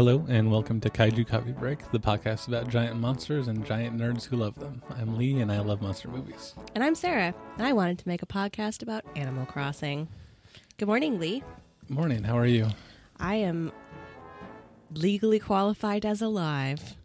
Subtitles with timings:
[0.00, 4.24] Hello, and welcome to Kaiju Coffee Break, the podcast about giant monsters and giant nerds
[4.24, 4.80] who love them.
[4.98, 6.54] I'm Lee, and I love monster movies.
[6.74, 10.08] And I'm Sarah, and I wanted to make a podcast about Animal Crossing.
[10.78, 11.42] Good morning, Lee.
[11.90, 12.68] Morning, how are you?
[13.18, 13.72] I am
[14.94, 16.96] legally qualified as alive.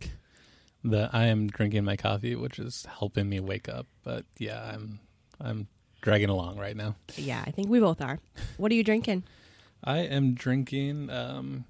[0.81, 3.87] The I am drinking my coffee, which is helping me wake up.
[4.05, 5.01] But yeah, I'm
[5.41, 5.67] I'm
[6.01, 6.95] dragging along right now.
[7.17, 8.19] Yeah, I think we both are.
[8.55, 9.25] What are you drinking?
[9.83, 11.65] I am drinking um,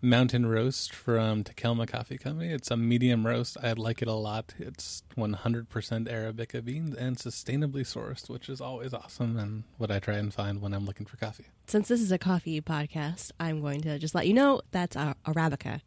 [0.00, 2.52] Mountain Roast from Takelma Coffee Company.
[2.52, 3.56] It's a medium roast.
[3.60, 4.54] I like it a lot.
[4.58, 10.14] It's 100% Arabica beans and sustainably sourced, which is always awesome and what I try
[10.14, 11.46] and find when I'm looking for coffee.
[11.66, 15.80] Since this is a coffee podcast, I'm going to just let you know that's Arabica.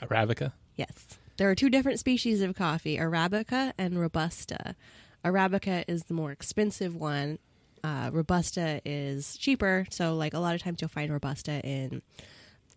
[0.00, 0.52] Arabica?
[0.76, 1.18] Yes.
[1.36, 4.76] There are two different species of coffee, Arabica and Robusta.
[5.24, 7.40] Arabica is the more expensive one.
[7.82, 9.86] Uh, Robusta is cheaper.
[9.90, 12.02] So, like, a lot of times you'll find Robusta in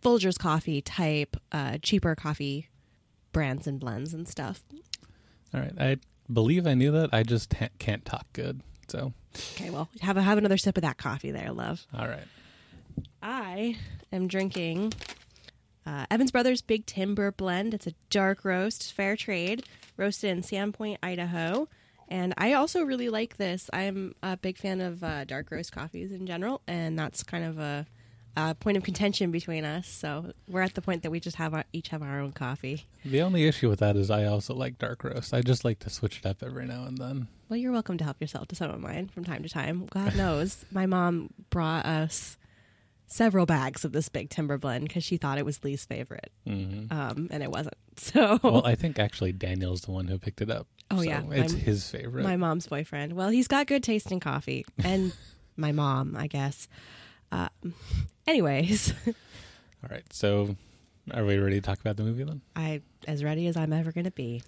[0.03, 2.69] Folgers coffee type, uh, cheaper coffee
[3.31, 4.63] brands and blends and stuff.
[5.53, 5.73] All right.
[5.79, 5.97] I
[6.31, 7.09] believe I knew that.
[7.13, 8.61] I just ha- can't talk good.
[8.87, 9.13] So,
[9.55, 11.85] Okay, well, have a, have another sip of that coffee there, love.
[11.95, 12.23] all right.
[13.21, 13.77] I
[14.11, 14.93] am drinking
[15.85, 17.73] uh, Evans Brothers Big Timber Blend.
[17.73, 19.63] It's a dark roast, fair trade,
[19.97, 21.67] roasted in Sandpoint, Idaho.
[22.07, 23.69] And I also really like this.
[23.71, 27.59] I'm a big fan of uh, dark roast coffees in general, and that's kind of
[27.59, 27.85] a,
[28.39, 29.87] a point of contention between us.
[29.87, 32.85] So we're at the point that we just have our, each have our own coffee.
[33.03, 35.33] The only issue with that is I also like dark roast.
[35.33, 37.27] I just like to switch it up every now and then.
[37.49, 39.85] Well, you're welcome to help yourself to some of mine from time to time.
[39.91, 42.37] God knows, my mom brought us
[43.07, 46.83] several bags of this big timber blend because she thought it was Lee's favorite, hmm
[46.91, 47.75] um, and it wasn't.
[47.97, 50.67] So, Well, I think actually Daniel's the one who picked it up.
[50.89, 51.21] Oh, So yeah.
[51.31, 52.23] it's I'm- his favorite.
[52.23, 53.11] my mom's boyfriend.
[53.11, 55.11] Well, he's got good taste in coffee, and
[55.57, 56.69] my mom, I guess.
[57.33, 57.49] Um,
[58.29, 60.03] anyways, All right.
[60.13, 60.55] So,
[61.13, 62.41] are we ready to talk about the movie then?
[62.55, 64.43] I as ready as I'm ever going to be.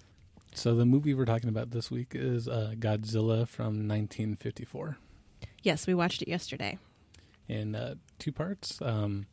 [0.54, 4.96] So, the movie we're talking about this week is uh, Godzilla from 1954
[5.62, 6.78] Yes, we watched it yesterday.
[7.48, 8.80] in uh, two parts.
[8.82, 9.26] Um,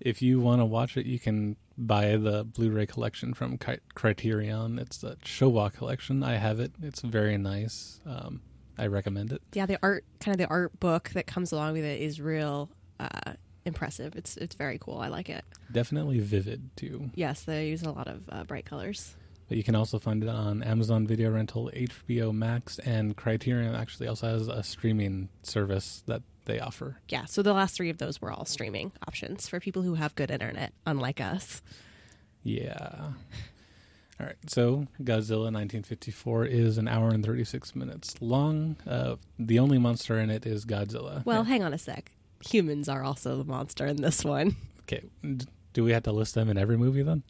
[0.00, 3.58] if you want to watch it, you can buy the Blu-ray collection from
[3.94, 4.78] Criterion.
[4.78, 6.22] It's the Showa collection.
[6.22, 6.72] I have it.
[6.82, 8.00] It's very nice.
[8.06, 8.40] Um,
[8.78, 9.42] I recommend it.
[9.52, 12.70] Yeah, the art, kind of the art book that comes along with it, is real
[12.98, 13.32] uh,
[13.68, 14.16] impressive.
[14.16, 14.98] It's it's very cool.
[14.98, 15.44] I like it.
[15.70, 17.10] Definitely vivid too.
[17.14, 19.14] Yes, they use a lot of uh, bright colors.
[19.48, 24.06] But you can also find it on Amazon Video Rental, HBO Max, and Criterion actually
[24.06, 26.98] also has a streaming service that they offer.
[27.08, 30.14] Yeah, so the last three of those were all streaming options for people who have
[30.16, 31.62] good internet, unlike us.
[32.42, 33.12] Yeah.
[34.20, 34.36] All right.
[34.46, 38.76] So Godzilla 1954 is an hour and 36 minutes long.
[38.86, 41.24] Uh, the only monster in it is Godzilla.
[41.24, 42.10] Well, hang on a sec.
[42.46, 44.56] Humans are also the monster in this one.
[44.82, 45.02] okay.
[45.72, 47.22] Do we have to list them in every movie then?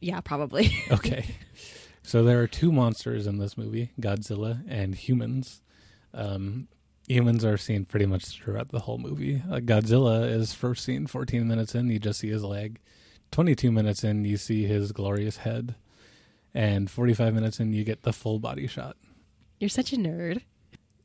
[0.00, 0.72] Yeah, probably.
[0.90, 1.26] Okay.
[2.02, 5.62] so there are two monsters in this movie Godzilla and humans.
[6.14, 6.68] Um,
[7.08, 9.42] humans are seen pretty much throughout the whole movie.
[9.50, 12.80] Uh, Godzilla is first seen 14 minutes in, you just see his leg.
[13.32, 15.74] 22 minutes in, you see his glorious head.
[16.54, 18.96] And 45 minutes in, you get the full body shot.
[19.60, 20.42] You're such a nerd.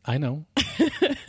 [0.05, 0.45] I know.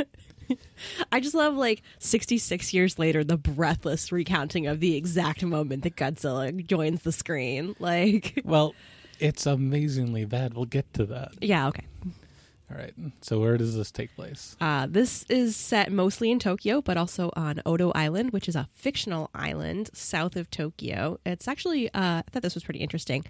[1.10, 5.96] I just love like 66 years later the breathless recounting of the exact moment that
[5.96, 7.74] Godzilla joins the screen.
[7.80, 8.74] Like, Well,
[9.18, 10.54] it's amazingly bad.
[10.54, 11.32] We'll get to that.
[11.40, 11.84] yeah, okay.
[12.70, 12.94] All right.
[13.20, 14.56] So where does this take place?
[14.60, 18.66] Uh, this is set mostly in Tokyo, but also on Odo Island, which is a
[18.72, 21.18] fictional island south of Tokyo.
[21.26, 23.24] It's actually, uh, I thought this was pretty interesting,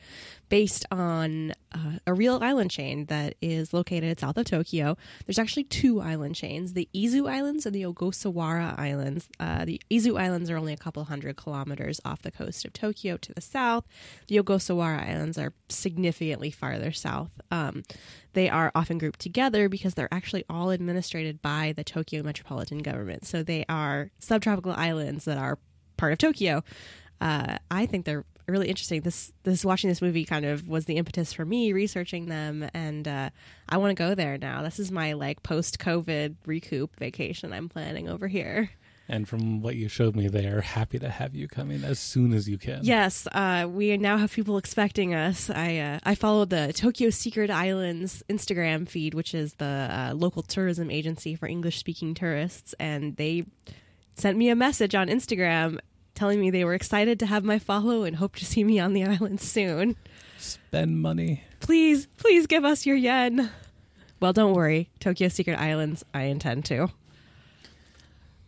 [0.48, 4.96] based on uh, a real island chain that is located south of Tokyo.
[5.26, 9.28] There's actually two island chains the Izu Islands and the Ogasawara Islands.
[9.40, 13.16] Uh, the Izu Islands are only a couple hundred kilometers off the coast of Tokyo
[13.16, 13.84] to the south.
[14.28, 17.30] The Ogasawara Islands are significantly farther south.
[17.50, 17.82] Um,
[18.34, 23.26] they are often grouped together because they're actually all administered by the Tokyo metropolitan government.
[23.26, 25.58] So they are subtropical islands that are
[25.96, 26.64] part of Tokyo.
[27.20, 29.02] Uh, I think they're really interesting.
[29.02, 33.06] This this watching this movie kind of was the impetus for me researching them, and
[33.06, 33.30] uh,
[33.68, 34.62] I want to go there now.
[34.62, 38.70] This is my like post COVID recoup vacation I'm planning over here.
[39.08, 42.32] And from what you showed me, they are happy to have you coming as soon
[42.32, 42.80] as you can.
[42.82, 45.50] Yes, uh, we now have people expecting us.
[45.50, 50.42] I uh, I followed the Tokyo Secret Islands Instagram feed, which is the uh, local
[50.42, 53.44] tourism agency for English speaking tourists, and they
[54.14, 55.78] sent me a message on Instagram
[56.14, 58.92] telling me they were excited to have my follow and hope to see me on
[58.92, 59.96] the island soon.
[60.38, 61.44] Spend money.
[61.60, 63.50] Please, please give us your yen.
[64.20, 66.82] Well, don't worry, Tokyo Secret Islands, I intend to.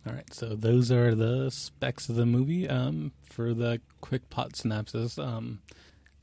[0.07, 2.69] All right, so those are the specs of the movie.
[2.69, 5.59] Um, for the quick plot synopsis, um,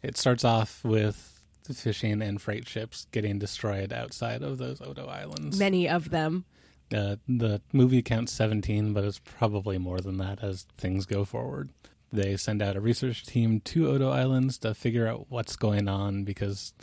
[0.02, 1.40] it starts off with
[1.72, 5.58] fishing and freight ships getting destroyed outside of those Odo Islands.
[5.58, 6.44] Many of them.
[6.92, 11.70] Uh, the movie counts 17, but it's probably more than that as things go forward.
[12.12, 16.24] They send out a research team to Odo Islands to figure out what's going on
[16.24, 16.74] because,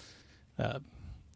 [0.57, 0.79] uh,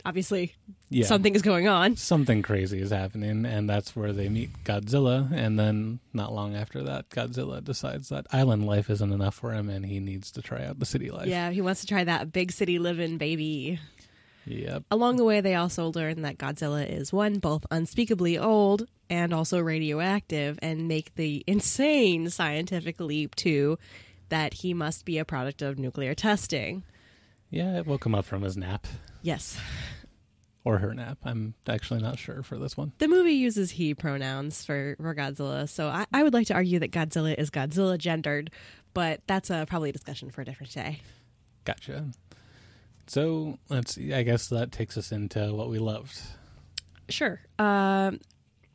[0.05, 0.53] Obviously,
[0.89, 1.95] yeah, something is going on.
[1.95, 5.31] something crazy is happening, and that's where they meet Godzilla.
[5.31, 9.69] And then, not long after that, Godzilla decides that island life isn't enough for him,
[9.69, 11.27] and he needs to try out the city life.
[11.27, 13.79] Yeah, he wants to try that big city living, baby.
[14.45, 14.83] Yep.
[14.91, 19.59] Along the way, they also learn that Godzilla is one, both unspeakably old and also
[19.59, 23.77] radioactive, and make the insane scientific leap to
[24.29, 26.83] that he must be a product of nuclear testing.
[27.49, 28.87] Yeah, it woke him up from his nap
[29.21, 29.59] Yes.
[30.65, 31.19] or her nap.
[31.23, 32.93] I'm actually not sure for this one.
[32.97, 36.79] The movie uses he pronouns for, for Godzilla, so I, I would like to argue
[36.79, 38.49] that Godzilla is Godzilla gendered,
[38.93, 41.01] but that's uh, probably a discussion for a different day.
[41.65, 42.05] Gotcha.
[43.07, 43.97] So let's.
[43.97, 46.21] I guess that takes us into what we loved.
[47.09, 47.41] Sure.
[47.59, 48.19] Um,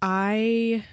[0.02, 0.84] I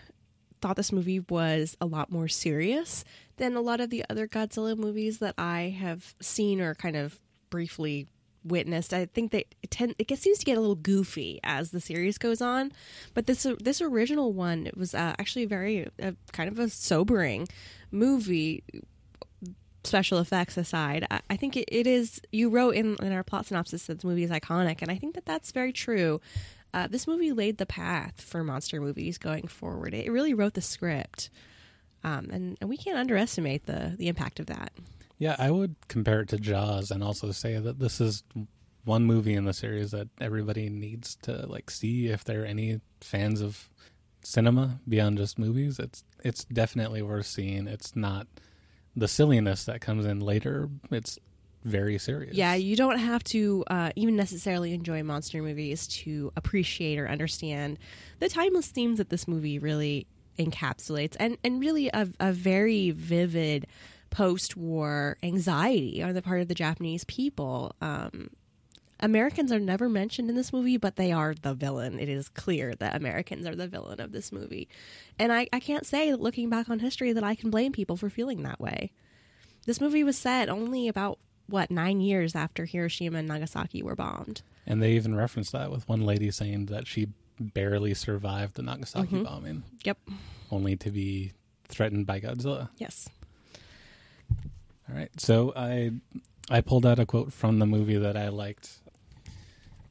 [0.61, 3.03] thought this movie was a lot more serious
[3.37, 7.19] than a lot of the other Godzilla movies that I have seen or kind of
[7.49, 8.07] briefly
[8.43, 8.93] witnessed.
[8.93, 12.17] I think that it, tend, it seems to get a little goofy as the series
[12.17, 12.71] goes on,
[13.13, 17.47] but this this original one it was uh, actually very uh, kind of a sobering
[17.91, 18.63] movie.
[19.85, 22.21] Special effects aside, I, I think it, it is.
[22.31, 25.15] You wrote in, in our plot synopsis that the movie is iconic, and I think
[25.15, 26.21] that that's very true.
[26.73, 29.93] Uh, this movie laid the path for monster movies going forward.
[29.93, 31.29] It really wrote the script,
[32.03, 34.71] um, and, and we can't underestimate the the impact of that.
[35.17, 38.23] Yeah, I would compare it to Jaws and also say that this is
[38.83, 43.41] one movie in the series that everybody needs to like see if they're any fans
[43.41, 43.69] of
[44.23, 45.79] cinema beyond just movies.
[45.79, 47.67] It's it's definitely worth seeing.
[47.67, 48.27] It's not
[48.95, 50.69] the silliness that comes in later.
[50.92, 51.19] It's
[51.63, 52.36] very serious.
[52.36, 57.80] Yeah, you don't have to uh, even necessarily enjoy monster movies to appreciate or understand
[58.19, 60.07] the timeless themes that this movie really
[60.38, 63.68] encapsulates, and and really a, a very vivid
[64.12, 67.75] post-war anxiety on the part of the Japanese people.
[67.81, 68.30] Um,
[69.06, 72.00] Americans are never mentioned in this movie, but they are the villain.
[72.00, 74.68] It is clear that Americans are the villain of this movie.
[75.19, 78.10] And I, I can't say, looking back on history, that I can blame people for
[78.10, 78.92] feeling that way.
[79.68, 84.42] This movie was set only about, what, nine years after Hiroshima and Nagasaki were bombed.
[84.66, 87.10] And they even referenced that with one lady saying that she
[87.40, 89.24] barely survived the Nagasaki mm-hmm.
[89.24, 90.00] bombing, Yep.
[90.52, 91.34] only to be
[91.68, 92.69] threatened by Godzilla.
[92.78, 93.07] Yes.
[94.90, 95.10] All right.
[95.19, 95.92] So I
[96.50, 98.80] I pulled out a quote from the movie that I liked.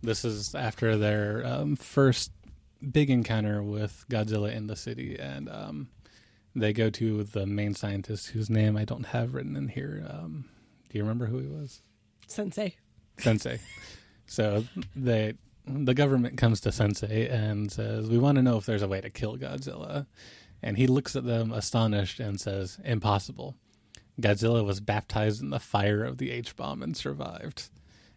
[0.05, 2.31] This is after their um, first
[2.93, 5.89] big encounter with Godzilla in the city, and um,
[6.55, 10.07] they go to the main scientist whose name I don't have written in here.
[10.09, 10.45] Um,
[10.91, 11.83] do you remember who he was?
[12.27, 12.77] Sensei.
[13.19, 13.61] Sensei.
[14.27, 14.65] So
[14.95, 15.35] they
[15.67, 19.01] the government comes to Sensei and says, "We want to know if there's a way
[19.01, 20.07] to kill Godzilla."
[20.63, 23.57] And he looks at them astonished and says, "Impossible.
[24.21, 27.71] Godzilla was baptized in the fire of the H bomb and survived."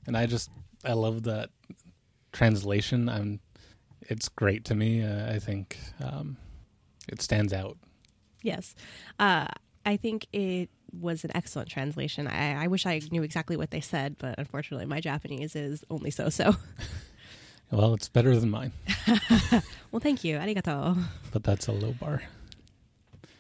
[0.06, 0.50] And I just
[0.88, 1.50] I love that
[2.32, 3.10] translation.
[3.10, 3.40] I'm
[4.02, 5.04] it's great to me.
[5.04, 6.38] Uh, I think um,
[7.10, 7.78] it stands out.
[8.42, 8.74] Yes.
[9.20, 9.48] Uh,
[9.86, 12.28] I think it was an excellent translation.
[12.28, 16.12] I, I wish I knew exactly what they said, but unfortunately, my Japanese is only
[16.12, 16.56] so so.
[17.70, 18.72] Well, it's better than mine,
[19.92, 20.38] well, thank you.
[20.38, 20.98] Arigato.
[21.34, 22.22] but that's a low bar.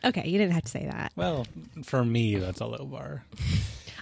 [0.04, 1.13] Okay, you didn't have to say that.
[1.16, 1.48] Well,
[1.86, 3.24] for me, that's a low bar.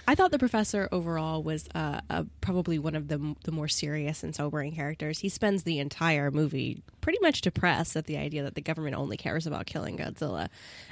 [0.08, 4.22] I thought the professor overall was uh, uh, probably one of the the more serious
[4.22, 5.18] and sobering characters.
[5.18, 9.16] He spends the entire movie pretty much depressed at the idea that the government only
[9.16, 10.48] cares about killing Godzilla.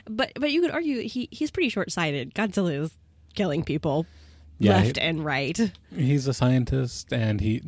[0.09, 2.35] But but you could argue he he's pretty short sighted.
[2.35, 2.91] Godzilla is
[3.35, 4.07] killing people
[4.59, 5.59] Yeah, left he- and right.
[5.95, 7.63] He's a scientist and he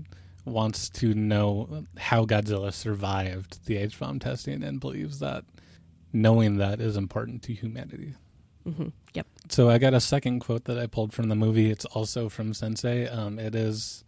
[0.44, 5.44] wants to know how Godzilla survived the H bomb testing and believes that
[6.12, 8.14] knowing that is important to humanity.
[8.64, 9.26] hmm Yep.
[9.48, 11.70] So I got a second quote that I pulled from the movie.
[11.70, 13.08] It's also from Sensei.
[13.08, 14.04] Um, it is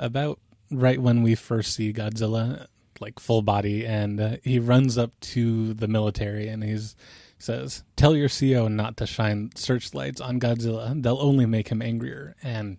[0.00, 2.66] about right when we first see Godzilla,
[2.98, 6.96] like full body, and uh, he runs up to the military and he's
[7.38, 11.00] says, "Tell your CO not to shine searchlights on Godzilla.
[11.00, 12.78] They'll only make him angrier." And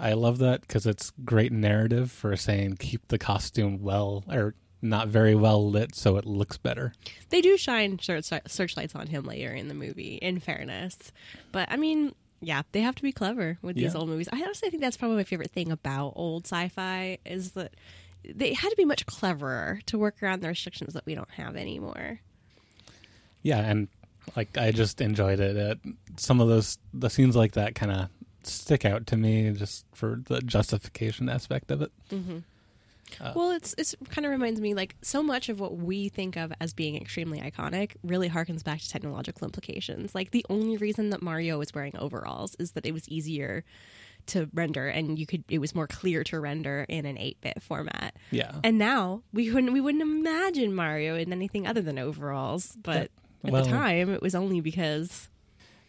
[0.00, 5.08] I love that because it's great narrative for saying keep the costume well or not
[5.08, 6.92] very well lit so it looks better.
[7.30, 11.12] They do shine search- searchlights on him later in the movie, in fairness.
[11.52, 13.98] But I mean, yeah, they have to be clever with these Yeah.
[14.00, 14.28] old movies.
[14.32, 17.72] I honestly think that's probably my favorite thing about old sci-fi is that
[18.24, 21.56] they had to be much cleverer to work around the restrictions that we don't have
[21.56, 22.20] anymore.
[23.42, 23.88] yeah, and
[24.36, 25.56] like I just enjoyed it.
[25.56, 28.08] Uh, some of those the scenes like that kind of
[28.42, 31.92] stick out to me just for the justification aspect of it.
[32.10, 32.38] Mm-hmm.
[33.20, 36.36] Uh, well, it's it's kind of reminds me like so much of what we think
[36.36, 40.14] of as being extremely iconic really harkens back to technological implications.
[40.14, 43.64] Like the only reason that Mario was wearing overalls is that it was easier
[44.26, 48.14] to render and you could it was more clear to render in an 8-bit format.
[48.30, 48.56] Yeah.
[48.62, 53.10] And now we wouldn't we wouldn't imagine Mario in anything other than overalls, but
[53.44, 55.28] at well- the time it was only because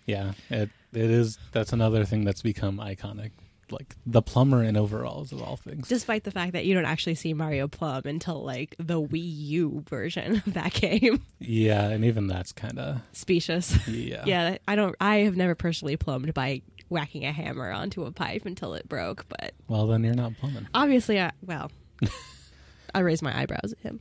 [0.05, 1.37] Yeah, it it is.
[1.51, 3.31] That's another thing that's become iconic,
[3.71, 5.87] like the plumber in overalls of all things.
[5.87, 9.83] despite the fact that you don't actually see Mario Plum until like the Wii U
[9.89, 11.23] version of that game.
[11.39, 13.87] yeah, and even that's kind of Specious.
[13.87, 14.23] yeah.
[14.25, 14.95] yeah, I don't.
[14.99, 19.25] I have never personally plumbed by whacking a hammer onto a pipe until it broke,
[19.29, 20.67] but Well, then you're not plumbing.
[20.73, 21.71] obviously, I well,
[22.93, 23.99] I raised my eyebrows at him.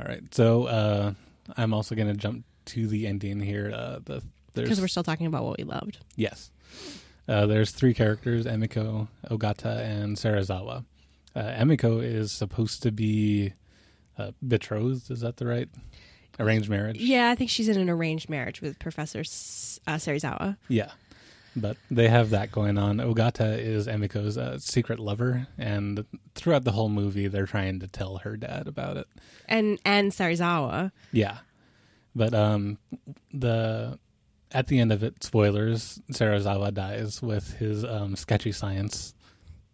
[0.00, 1.12] All right, so uh,
[1.56, 3.72] I'm also going to jump to the ending here.
[3.74, 4.22] Uh, the
[4.54, 5.98] because we're still talking about what we loved.
[6.16, 6.50] yes,
[7.28, 10.84] uh, there's three characters: Emiko, Ogata, and Serizawa.
[11.36, 13.52] Uh, Emiko is supposed to be
[14.16, 15.10] uh, betrothed.
[15.10, 15.68] Is that the right
[16.40, 16.98] arranged marriage?
[16.98, 20.56] Yeah, I think she's in an arranged marriage with Professor S- uh, Serizawa.
[20.68, 20.90] Yeah.
[21.56, 22.98] But they have that going on.
[22.98, 26.04] Ogata is Emiko's uh, secret lover, and
[26.36, 29.06] throughout the whole movie, they're trying to tell her dad about it.
[29.48, 30.92] and and Serizawa.
[31.10, 31.38] Yeah,
[32.14, 32.78] but um,
[33.34, 33.98] the
[34.52, 39.14] at the end of it, spoilers: Serizawa dies with his um, sketchy science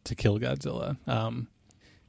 [0.04, 0.96] to kill Godzilla.
[1.08, 1.48] Um,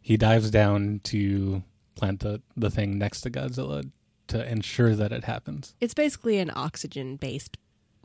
[0.02, 1.64] he dives down to
[1.96, 3.90] plant the the thing next to Godzilla
[4.28, 5.76] to ensure that it happens.
[5.80, 7.58] It's basically an oxygen based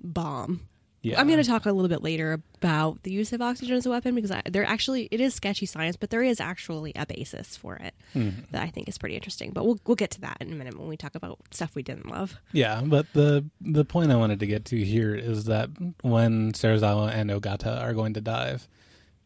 [0.02, 0.68] bomb.
[1.02, 3.86] Yeah, I'm going to talk a little bit later about the use of oxygen as
[3.86, 7.06] a weapon because I, there actually it is sketchy science, but there is actually a
[7.06, 8.50] basis for it Mhm.
[8.50, 9.52] that I think is pretty interesting.
[9.52, 11.82] But we'll we'll get to that in a minute when we talk about stuff we
[11.82, 12.34] didn't love.
[12.52, 15.70] Yeah, but the the point I wanted to get to here is that
[16.02, 18.68] when Serizawa and Ogata are going to dive,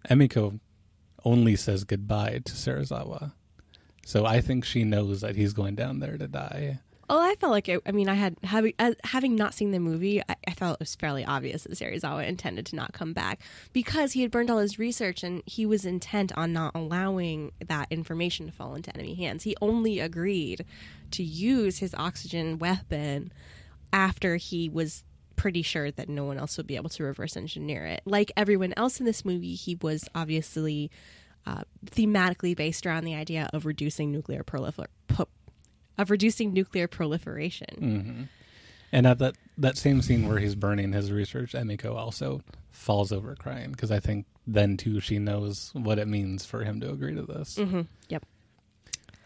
[0.08, 0.60] Emiko
[1.24, 3.32] only says goodbye to Serizawa.
[4.06, 6.80] So I think she knows that he's going down there to die.
[7.08, 9.78] Oh, I felt like it, I mean, I had having uh, having not seen the
[9.78, 13.40] movie, I, I felt it was fairly obvious that Serizawa intended to not come back
[13.72, 17.88] because he had burned all his research and he was intent on not allowing that
[17.90, 19.42] information to fall into enemy hands.
[19.42, 20.64] He only agreed
[21.12, 23.32] to use his oxygen weapon
[23.92, 25.04] after he was
[25.36, 28.02] pretty sure that no one else would be able to reverse engineer it.
[28.04, 30.90] Like everyone else in this movie, he was obviously
[31.46, 35.28] uh, thematically based around the idea of reducing nuclear prolifer- pu-
[35.98, 37.76] of reducing nuclear proliferation.
[37.78, 38.22] hmm
[38.92, 43.34] And at that that same scene where he's burning his research, Emiko also falls over
[43.36, 47.14] crying because I think then too she knows what it means for him to agree
[47.14, 47.56] to this.
[47.56, 48.24] hmm Yep.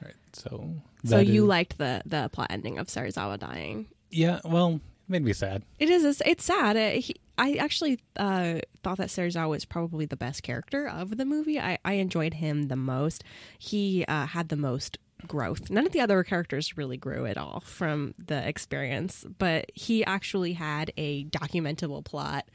[0.03, 0.15] Right.
[0.33, 3.87] So So you is- liked the the plot ending of Serizawa dying?
[4.11, 4.41] yeah?
[4.45, 5.63] Well, it made me sad.
[5.79, 6.05] It is.
[6.05, 6.77] It's, it's sad.
[6.77, 11.25] Uh, he, I actually uh, thought that Serizawa was probably the best character of the
[11.25, 11.59] movie.
[11.61, 13.23] I, I enjoyed him the most.
[13.59, 15.71] He uh, had the most growth.
[15.71, 20.53] None of the other characters really grew at all from the experience, but he actually
[20.55, 22.49] had a documentable plot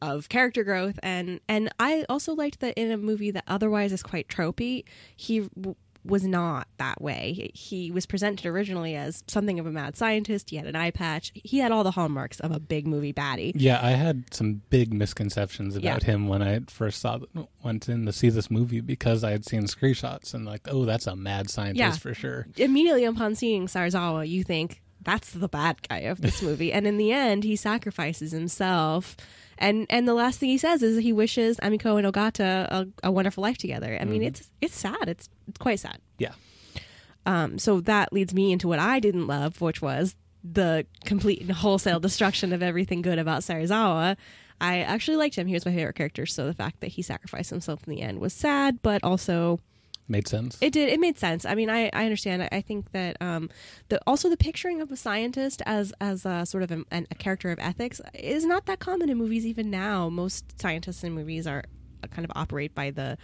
[0.00, 4.02] of character growth and and I also liked that in a movie that otherwise is
[4.02, 4.84] quite tropey,
[5.16, 5.48] he
[6.04, 7.50] was not that way.
[7.54, 10.50] He, was presented originally as something of a mad scientist.
[10.50, 11.30] He had an eye patch.
[11.34, 13.52] He had all the hallmarks of a big movie baddie.
[13.54, 17.18] Yeah, I had some big misconceptions about him when I first saw
[17.62, 21.06] went in to see this movie because I had seen screenshots and like, oh, that's
[21.06, 21.92] a mad scientist Yeah.
[21.92, 22.46] for sure.
[22.56, 26.96] Immediately upon seeing Serizawa, you think that's the bad guy of this movie, and in
[26.96, 29.16] the end, he sacrifices himself.
[29.58, 33.10] And and the last thing he says is he wishes Emiko and Ogata a, a
[33.10, 33.96] wonderful life together.
[34.00, 35.08] I mean, it's it's sad.
[35.08, 35.98] It's it's quite sad.
[36.18, 36.32] Yeah,
[37.26, 41.52] Um, so that leads me into what I didn't love, which was the complete and
[41.52, 44.16] wholesale destruction of everything good about Serizawa.
[44.60, 45.46] I actually liked him.
[45.46, 46.26] He was my favorite character.
[46.26, 49.60] So the fact that he sacrificed himself in the end was sad, but also
[50.12, 50.56] made sense.
[50.60, 50.88] it did.
[50.88, 51.44] It made sense.
[51.44, 52.44] I mean, I, I understand.
[52.44, 53.50] I, I think that um,
[53.88, 57.16] the also the picturing of a scientist as as a sort of a, an, a
[57.16, 59.44] character of ethics is not that common in movies.
[59.44, 61.64] Even now, most scientists in movies are
[62.04, 63.18] uh, kind of operate by the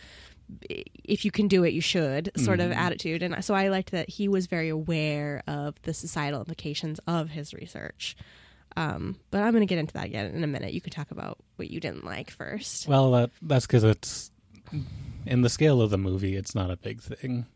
[1.05, 3.23] if you can do it, you should sort of attitude.
[3.23, 7.53] And so I liked that he was very aware of the societal implications of his
[7.53, 8.17] research.
[8.77, 10.73] Um, but I'm going to get into that again in a minute.
[10.73, 12.87] You can talk about what you didn't like first.
[12.89, 14.31] well, that, that's because it's
[15.27, 16.37] in the scale of the movie.
[16.37, 17.47] It's not a big thing.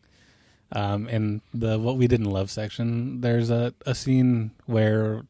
[0.75, 5.23] Um, in the what we didn't love section, there's a, a scene where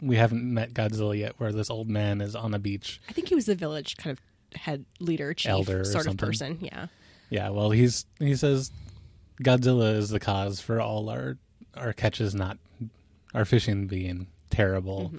[0.00, 3.00] we haven't met Godzilla yet, where this old man is on a beach.
[3.08, 6.16] I think he was the village kind of head leader, chief Elder or sort of
[6.16, 6.58] person.
[6.60, 6.86] Yeah.
[7.30, 8.70] Yeah, well, he's he says
[9.42, 11.38] Godzilla is the cause for all our
[11.76, 12.58] our catches not
[13.34, 15.12] our fishing being terrible.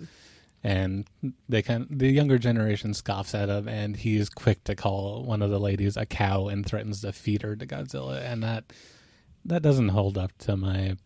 [0.65, 1.07] And
[1.47, 5.43] they kind the younger generation scoffs at him, and he is quick to call one
[5.43, 8.73] of the ladies a cow and threatens to feed her to Godzilla, and that
[9.45, 10.97] that doesn't hold up to my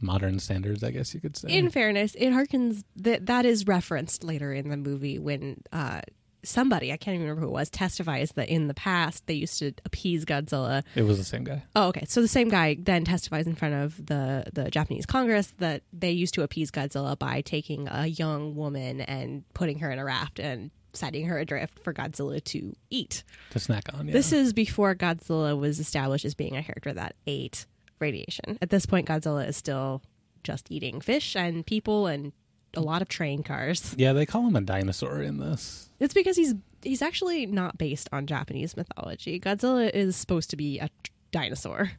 [0.00, 1.48] modern standards, I guess you could say.
[1.48, 6.02] In fairness, it harkens that that is referenced later in the movie when uh,
[6.42, 9.58] somebody I can't even remember who it was testifies that in the past they used
[9.58, 10.82] to appease Godzilla.
[10.94, 11.62] it was the same guy.
[11.76, 12.04] Oh, okay.
[12.08, 16.10] So the same guy then testifies in front of the the Japanese Congress that they
[16.10, 20.38] used to appease Godzilla by taking a young woman and putting her in a raft
[20.38, 23.22] and setting her adrift for Godzilla to eat.
[23.50, 24.06] to snack on.
[24.08, 24.12] Yeah.
[24.12, 27.66] This is before Godzilla was established as being a character that ate
[28.00, 28.58] radiation.
[28.60, 30.02] At this point, Godzilla is still
[30.42, 32.32] just eating fish and people and
[32.74, 33.94] a lot of train cars.
[33.98, 35.88] yeah, they call him a dinosaur in this.
[35.98, 39.38] It's because he's he's actually not based on Japanese mythology.
[39.40, 40.88] Godzilla is supposed to be a
[41.30, 41.90] dinosaur.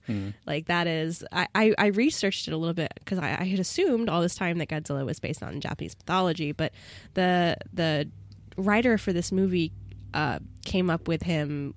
[0.46, 3.60] Like that is I, I, I researched it a little bit because I, I had
[3.60, 6.74] assumed all this time that Godzilla was based on Japanese mythology, but
[7.14, 8.10] the the
[8.58, 9.72] writer for this movie
[10.14, 11.74] uh, came up with him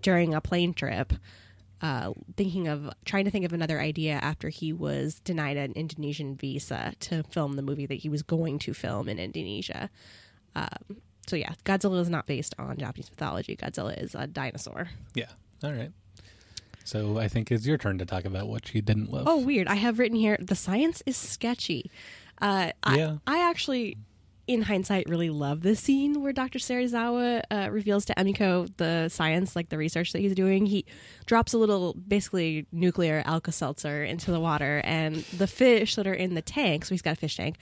[0.00, 1.12] during a plane trip.
[1.82, 6.36] Uh, thinking of trying to think of another idea after he was denied an Indonesian
[6.36, 9.90] visa to film the movie that he was going to film in Indonesia.
[10.54, 13.56] Um, so yeah, Godzilla is not based on Japanese mythology.
[13.56, 14.90] Godzilla is a dinosaur.
[15.14, 15.30] Yeah.
[15.64, 15.90] All right.
[16.84, 19.24] So I think it's your turn to talk about what you didn't love.
[19.28, 19.66] Oh, weird.
[19.68, 21.90] I have written here the science is sketchy.
[22.40, 23.16] Uh, Yeah.
[23.26, 23.96] I, I actually,
[24.46, 26.58] in hindsight, really love this scene where Dr.
[26.58, 30.66] Serizawa uh, reveals to Emiko the science, like the research that he's doing.
[30.66, 30.84] He
[31.26, 36.14] drops a little, basically, nuclear Alka Seltzer into the water, and the fish that are
[36.14, 37.56] in the tank, so he's got a fish tank,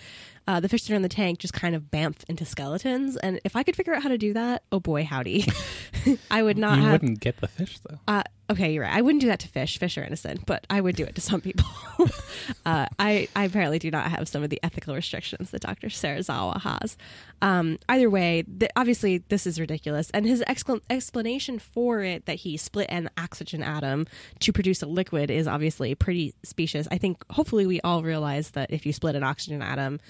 [0.46, 3.16] uh, the fish that are in the tank just kind of bamf into skeletons.
[3.16, 5.46] And if I could figure out how to do that, oh boy, howdy.
[6.30, 6.92] I would not you have.
[6.92, 7.98] wouldn't get the fish though.
[8.08, 8.94] Uh, okay, you're right.
[8.94, 9.78] I wouldn't do that to fish.
[9.78, 11.66] Fish are innocent, but I would do it to some people.
[12.66, 15.88] uh, I, I apparently do not have some of the ethical restrictions that Dr.
[15.88, 16.96] Serizawa has.
[17.42, 22.36] Um, either way, th- obviously this is ridiculous, and his excla- explanation for it that
[22.36, 24.06] he split an oxygen atom
[24.40, 26.88] to produce a liquid is obviously pretty specious.
[26.90, 30.00] I think hopefully we all realize that if you split an oxygen atom,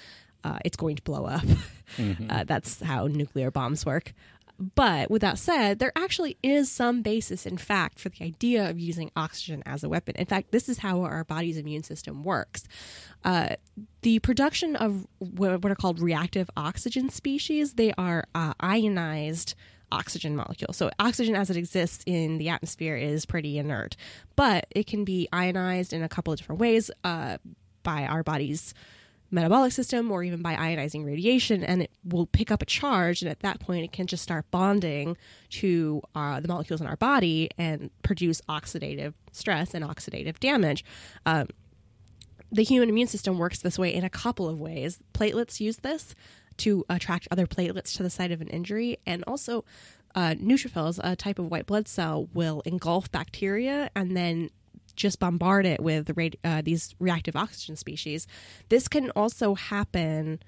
[0.45, 1.45] uh, it's going to blow up.
[2.31, 4.15] Uh, that's how nuclear bombs work.
[4.75, 8.79] But with that said, there actually is some basis in fact for the idea of
[8.79, 10.15] using oxygen as a weapon.
[10.17, 12.69] In fact, this is how our body's immune system works.
[13.25, 13.57] Uh,
[14.03, 19.55] the production of what are called reactive oxygen species, they are uh, ionized
[19.91, 20.73] oxygen molecule.
[20.73, 23.97] So oxygen as it exists in the atmosphere is pretty inert,
[24.37, 27.39] but it can be ionized in a couple of different ways uh,
[27.83, 28.75] by our body's
[29.31, 33.31] metabolic system or even by ionizing radiation and it will pick up a charge and
[33.31, 35.17] at that point it can just start bonding
[35.49, 40.85] to uh, the molecules in our body and produce oxidative stress and oxidative damage.
[41.27, 41.49] Um,
[42.53, 44.99] the human immune system works this way in a couple of ways.
[45.15, 46.15] Platelets use this
[46.59, 49.65] to attract other platelets to the site of an injury and also
[50.15, 54.51] uh, neutrophils a type of white blood cell will engulf bacteria and then
[54.97, 58.27] just bombard it with radi- uh, these reactive oxygen species.
[58.69, 60.41] This can also happen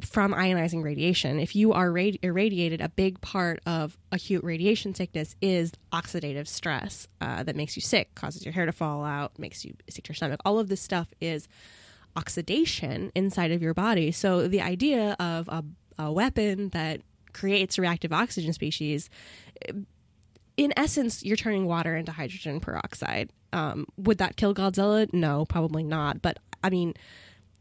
[0.00, 1.38] from ionizing radiation.
[1.38, 7.06] If you are radi- irradiated, a big part of acute radiation sickness is oxidative stress
[7.20, 10.10] uh, that makes you sick, causes your hair to fall out, makes you sick to
[10.10, 10.40] your stomach.
[10.44, 11.48] All of this stuff is
[12.16, 14.10] oxidation inside of your body.
[14.10, 15.64] So the idea of a,
[15.98, 17.00] a weapon that
[17.32, 19.10] creates reactive oxygen species
[20.56, 23.30] in essence, you're turning water into hydrogen peroxide.
[23.54, 25.10] Um, would that kill Godzilla?
[25.14, 26.20] No, probably not.
[26.20, 26.94] But I mean,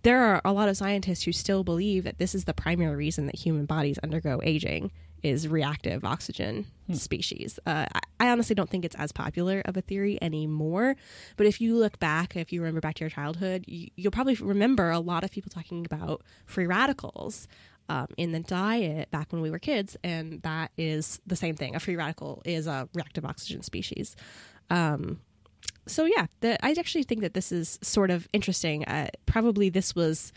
[0.01, 3.27] there are a lot of scientists who still believe that this is the primary reason
[3.27, 7.59] that human bodies undergo aging is reactive oxygen species.
[7.65, 10.95] Uh, I, I honestly don't think it's as popular of a theory anymore.
[11.37, 14.35] But if you look back, if you remember back to your childhood, you, you'll probably
[14.35, 17.47] remember a lot of people talking about free radicals
[17.87, 21.75] um, in the diet back when we were kids, and that is the same thing.
[21.75, 24.15] A free radical is a reactive oxygen species.
[24.69, 25.19] Um,
[25.85, 28.85] so yeah, the, I actually think that this is sort of interesting.
[28.85, 30.31] Uh, probably this was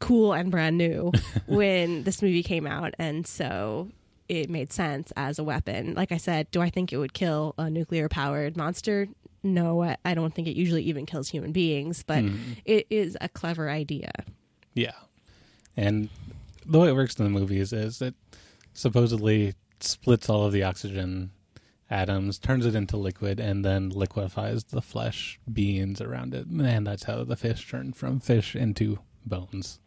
[0.00, 1.12] cool and brand new
[1.46, 3.88] when this movie came out, and so
[4.28, 5.94] it made sense as a weapon.
[5.94, 9.08] Like I said, do I think it would kill a nuclear powered monster?
[9.42, 12.24] No, I, I don't think it usually even kills human beings, but
[12.64, 14.12] it is a clever idea.
[14.74, 14.92] Yeah.
[15.76, 16.08] And
[16.64, 18.14] the way it works in the movies is it
[18.72, 21.30] supposedly splits all of the oxygen
[21.92, 26.46] atoms, turns it into liquid, and then liquefies the flesh beings around it.
[26.46, 29.78] And that's how the fish turn from fish into bones.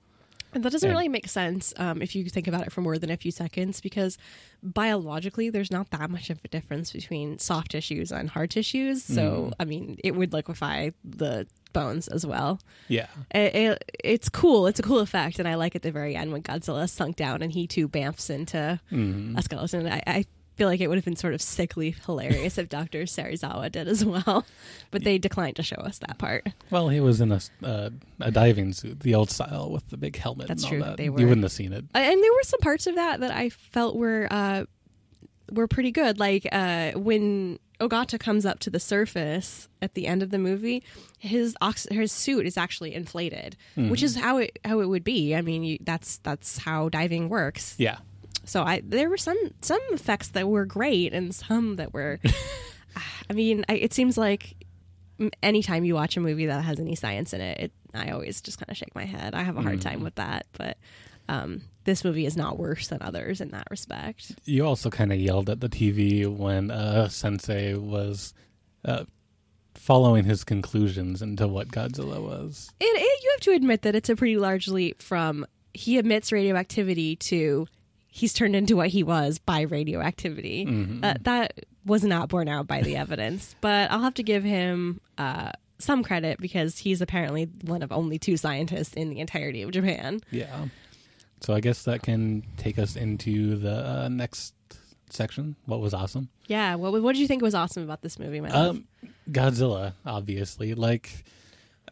[0.53, 2.97] And that doesn't And- really make sense um, if you think about it for more
[2.97, 4.17] than a few seconds, because
[4.63, 9.03] biologically, there's not that much of a difference between soft tissues and hard tissues.
[9.03, 12.59] So, I mean, it would liquefy the bones as well.
[12.87, 13.07] Yeah.
[13.31, 14.67] It, it, it's cool.
[14.67, 17.41] It's a cool effect, and I like at the very end when Godzilla sunk down
[17.41, 19.37] and he too bamfs into Mhm.
[19.37, 19.87] a skeleton.
[19.87, 23.03] I, I feel like it would have been sort of sickly hilarious if Dr.
[23.03, 24.45] Serizawa did as well,
[24.91, 26.47] but they declined to show us that part.
[26.69, 27.89] Well, he was in a, uh,
[28.19, 30.47] a diving suit, the old style with the big helmet.
[30.47, 30.97] That's and all true, That.
[30.97, 31.85] they You wouldn't have seen it.
[31.93, 34.65] And there were some parts of that that I felt were uh,
[35.51, 36.19] were pretty good.
[36.19, 40.83] Like uh, when Ogata comes up to the surface at the end of the movie,
[41.19, 45.35] his ox- his suit is actually inflated, which is how it how it would be.
[45.35, 47.75] I mean, you, that's that's how diving works.
[47.77, 47.97] Yeah.
[48.45, 52.19] So I there were some some effects that were great and some that were.
[53.29, 54.55] I mean, I, it seems like
[55.41, 58.60] anytime you watch a movie that has any science in it, it I always just
[58.60, 59.34] kind of shake my head.
[59.34, 60.77] I have a hard time with that, but
[61.27, 64.34] um, this movie is not worse than others in that respect.
[64.45, 68.34] You also kind of yelled at the TV when uh, Sensei was
[68.84, 69.05] uh,
[69.73, 72.71] following his conclusions into what Godzilla was.
[72.79, 76.31] It, it you have to admit that it's a pretty large leap from he emits
[76.31, 77.67] radioactivity to
[78.15, 80.65] he's turned into what he was by radioactivity.
[81.04, 85.01] Uh, that was not borne out by the evidence, but I'll have to give him
[85.17, 89.71] uh, some credit because he's apparently one of only two scientists in the entirety of
[89.71, 90.21] Japan.
[90.32, 90.67] Yeah.
[91.41, 94.54] So I guess that can take us into the uh, next
[95.10, 95.58] section.
[95.65, 96.30] What was awesome?
[96.47, 98.47] Yeah, what what did you think was awesome about this movie, my?
[98.49, 98.86] Um,
[99.30, 100.73] Godzilla, obviously.
[100.73, 101.25] Like,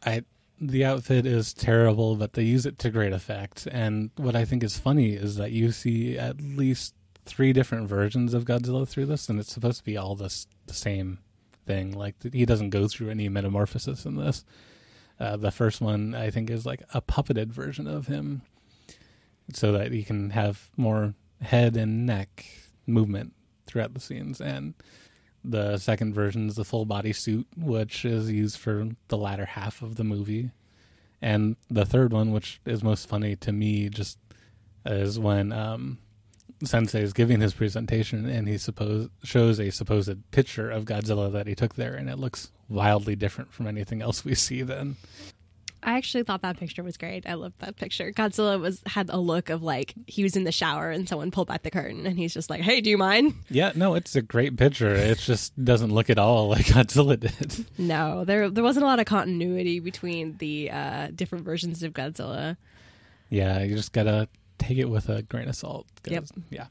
[0.05, 0.23] I
[0.69, 3.67] the outfit is terrible, but they use it to great effect.
[3.71, 6.95] And what I think is funny is that you see at least
[7.25, 10.73] three different versions of Godzilla through this, and it's supposed to be all this the
[10.73, 11.19] same
[11.65, 11.91] thing.
[11.91, 14.45] Like he doesn't go through any metamorphosis in this.
[15.19, 18.41] Uh, the first one, I think, is like a puppeted version of him,
[19.53, 22.45] so that he can have more head and neck
[22.87, 23.33] movement
[23.65, 24.41] throughout the scenes.
[24.41, 24.73] And
[25.43, 29.81] the second version is the full body suit, which is used for the latter half
[29.81, 30.51] of the movie.
[31.21, 34.17] And the third one, which is most funny to me, just
[34.85, 35.97] is when um,
[36.63, 41.47] Sensei is giving his presentation and he suppose shows a supposed picture of Godzilla that
[41.47, 44.61] he took there, and it looks wildly different from anything else we see.
[44.61, 44.97] Then,
[45.85, 47.27] I actually thought that picture was great.
[47.27, 48.11] I loved that picture.
[48.11, 51.47] Godzilla was had a look of like he was in the shower and someone pulled
[51.47, 54.21] back the curtain and he's just like, "Hey, do you mind?" yeah, no, it's a
[54.21, 54.93] great picture.
[54.93, 57.65] It just doesn't look at all like Godzilla did.
[57.77, 62.57] No, there there wasn't a lot of continuity between the uh, different versions of Godzilla.
[63.29, 65.87] Yeah, you just gotta take it with a grain of salt.
[66.05, 66.25] Yep.
[66.49, 66.67] Yeah.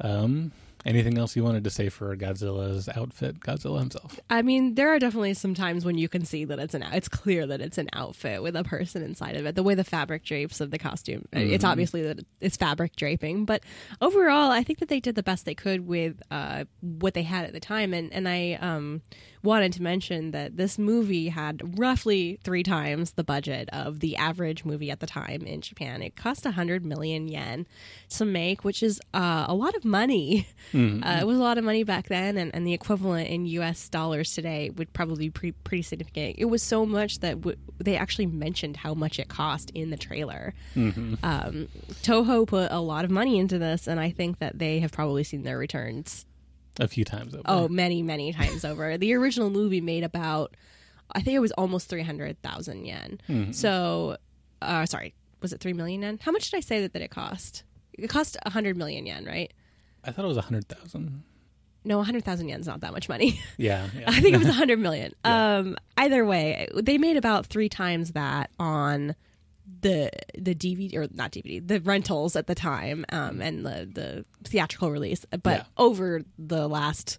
[0.00, 0.52] Um.
[0.84, 3.40] Anything else you wanted to say for Godzilla's outfit?
[3.40, 4.20] Godzilla himself.
[4.28, 7.08] I mean, there are definitely some times when you can see that it's an it's
[7.08, 9.54] clear that it's an outfit with a person inside of it.
[9.54, 13.46] The way the fabric drapes of the costume, it's obviously that it's fabric draping.
[13.46, 13.62] But
[14.02, 17.46] overall, I think that they did the best they could with uh, what they had
[17.46, 17.94] at the time.
[17.94, 19.00] And and I um,
[19.44, 24.64] wanted to mention that this movie had roughly three times the budget of the average
[24.64, 26.02] movie at the time in Japan.
[26.02, 27.66] It cost a hundred million yen
[28.10, 30.48] to make, which is uh, a lot of money.
[30.74, 33.88] Uh, it was a lot of money back then, and, and the equivalent in U.S.
[33.88, 36.34] dollars today would probably be pre- pretty significant.
[36.38, 39.96] It was so much that w- they actually mentioned how much it cost in the
[39.96, 40.52] trailer.
[41.22, 41.68] Um,
[42.02, 45.22] Toho put a lot of money into this, and I think that they have probably
[45.22, 46.26] seen their returns.
[46.80, 47.42] A few times over.
[47.46, 48.98] Oh, many, many times over.
[48.98, 50.56] The original movie made about,
[51.12, 53.52] I think it was almost three hundred thousand yen.
[53.52, 54.16] So,
[54.62, 56.18] uh, sorry, was it three million yen?
[56.20, 57.64] How much did I say that, that it cost?
[57.92, 59.52] It cost a hundred million yen, right?
[60.02, 61.22] I thought it was a hundred thousand.
[61.86, 63.38] No, 100,000 yen is not that much money.
[63.58, 63.86] Yeah.
[63.94, 64.04] yeah.
[64.08, 65.12] I think it was 100 million.
[65.22, 69.14] Um, either way, they made about three times that on
[69.84, 74.24] the the DVD or not DVD, the rentals at the time, um, and the the
[74.48, 75.24] theatrical release.
[75.30, 75.64] But Yeah.
[75.76, 77.18] over the last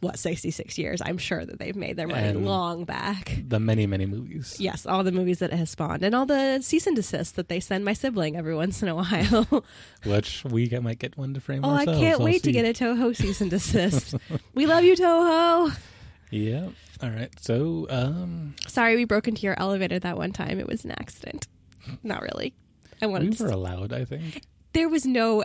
[0.00, 3.38] what 66 years, I'm sure that they've made their money And- long back.
[3.48, 4.56] the many many movies.
[4.60, 7.48] Yes, all the movies that it has spawned, and all the cease and desist that
[7.48, 9.64] they send my sibling every once in a while.
[10.04, 12.66] Which we get, might get one to frame oh, I can't I'll wait to get
[12.66, 14.14] a Toho cease and desist.
[14.54, 15.74] we love you, Toho.
[16.30, 16.68] Yeah.
[17.02, 17.30] All right.
[17.40, 20.60] So, um, Sorry, we broke into your elevator that one time.
[20.60, 21.46] It was an accident.
[22.02, 22.54] Not really.
[23.02, 23.54] I we wanted were to.
[23.54, 23.92] allowed.
[23.92, 24.42] I think.
[24.72, 25.44] There was no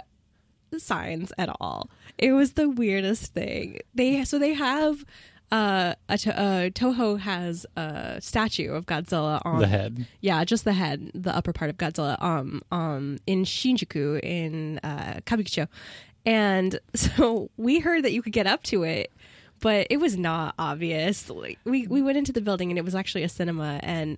[0.77, 1.89] signs at all.
[2.17, 3.80] It was the weirdest thing.
[3.93, 5.04] They so they have
[5.51, 10.08] uh, a to- uh, Toho has a statue of Godzilla on the head.
[10.21, 15.19] Yeah, just the head, the upper part of Godzilla, um, um, in Shinjuku in uh,
[15.25, 15.67] Kabukicho,
[16.25, 19.12] and so we heard that you could get up to it,
[19.60, 21.30] but it was not obvious.
[21.30, 24.17] Like, we we went into the building and it was actually a cinema, and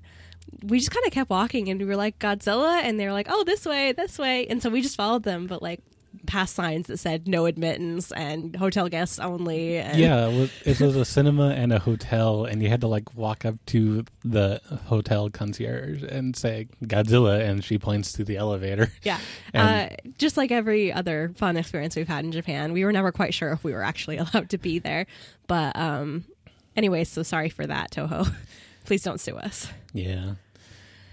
[0.64, 3.28] we just kind of kept walking, and we were like Godzilla, and they were like,
[3.30, 5.82] oh, this way, this way, and so we just followed them, but like
[6.28, 9.78] past signs that said no admittance and hotel guests only.
[9.78, 12.88] And Yeah, it was, it was a cinema and a hotel, and you had to
[12.88, 18.38] like walk up to the hotel concierge and say Godzilla, and she points to the
[18.38, 18.92] elevator.
[19.02, 19.20] Yeah.
[19.56, 23.12] And- uh, just like every other fun experience we've had in Japan, we were never
[23.12, 25.08] quite sure if we were actually allowed to be there.
[25.48, 26.26] But um,
[26.76, 28.32] anyway, so sorry for that, Toho.
[28.86, 29.68] Please don't sue us.
[29.94, 30.36] Yeah.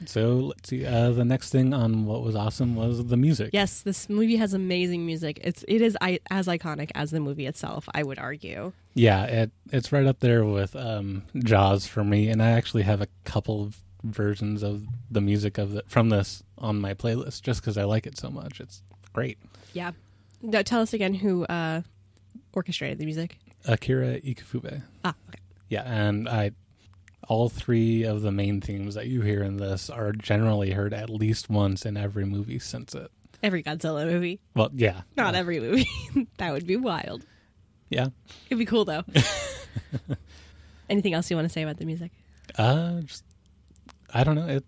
[0.06, 0.86] So let's see.
[0.86, 3.50] Uh, the next thing on what was awesome was the music.
[3.52, 5.38] Yes, this movie has amazing music.
[5.42, 7.88] It's it is I, as iconic as the movie itself.
[7.94, 8.72] I would argue.
[8.94, 13.02] Yeah, it it's right up there with um, Jaws for me, and I actually have
[13.02, 17.60] a couple of versions of the music of the, from this on my playlist just
[17.60, 18.60] because I like it so much.
[18.60, 19.38] It's great.
[19.74, 19.92] Yeah.
[20.42, 21.82] Now, tell us again who uh,
[22.54, 23.36] orchestrated the music.
[23.66, 24.82] Akira Ifukube.
[25.04, 25.40] Ah, okay.
[25.68, 26.52] Yeah, and I
[27.30, 31.08] all three of the main themes that you hear in this are generally heard at
[31.08, 33.08] least once in every movie since it.
[33.40, 35.86] Every Godzilla movie, Well, yeah, not yeah, every movie.
[36.38, 37.24] that would be wild.
[37.88, 38.08] yeah.
[38.46, 39.04] It'd be cool though.
[40.90, 42.10] Anything else you want to say about the music?
[42.58, 43.24] Uh, just
[44.12, 44.48] I don't know.
[44.48, 44.64] It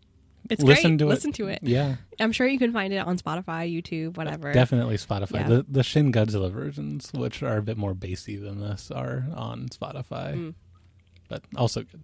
[0.49, 0.99] It's Listen great.
[1.01, 1.09] to it.
[1.09, 1.59] Listen to it.
[1.63, 4.53] yeah, I'm sure you can find it on Spotify, YouTube, whatever.
[4.53, 5.41] definitely Spotify.
[5.41, 5.49] Yeah.
[5.49, 9.69] The the Shin Godzilla versions, which are a bit more bassy than this, are on
[9.71, 10.55] Spotify, Mm.
[11.29, 12.03] but also good.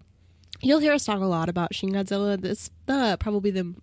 [0.61, 2.39] You'll hear us talk a lot about Shin Godzilla.
[2.39, 3.73] This the probably the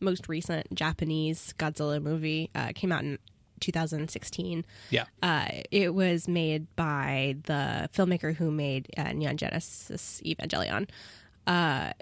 [0.00, 3.18] most recent Japanese Godzilla movie uh, came out in
[3.60, 4.64] 2016.
[4.90, 10.88] Yeah, Uh, it was made by the filmmaker who made uh, Neon Genesis Evangelion.
[11.46, 11.92] Uh,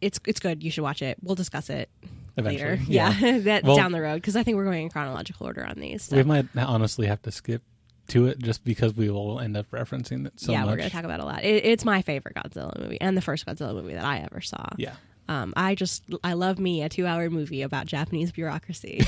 [0.00, 0.62] it's it's good.
[0.62, 1.16] You should watch it.
[1.22, 1.88] We'll discuss it
[2.36, 2.70] eventually.
[2.70, 2.82] later.
[2.88, 5.76] Yeah, that Well- down the road because I think we're going in chronological order on
[5.78, 6.02] these.
[6.04, 7.62] so- we might honestly have to skip
[8.08, 10.68] to it just because we will end up referencing it so yeah, much.
[10.70, 11.44] we're going to talk about it a lot.
[11.44, 14.66] It, it's my favorite Godzilla movie and the first Godzilla movie that I ever saw.
[14.76, 14.94] yeah,
[15.28, 19.02] Um, I just I love me a two hour movie about Japanese bureaucracy.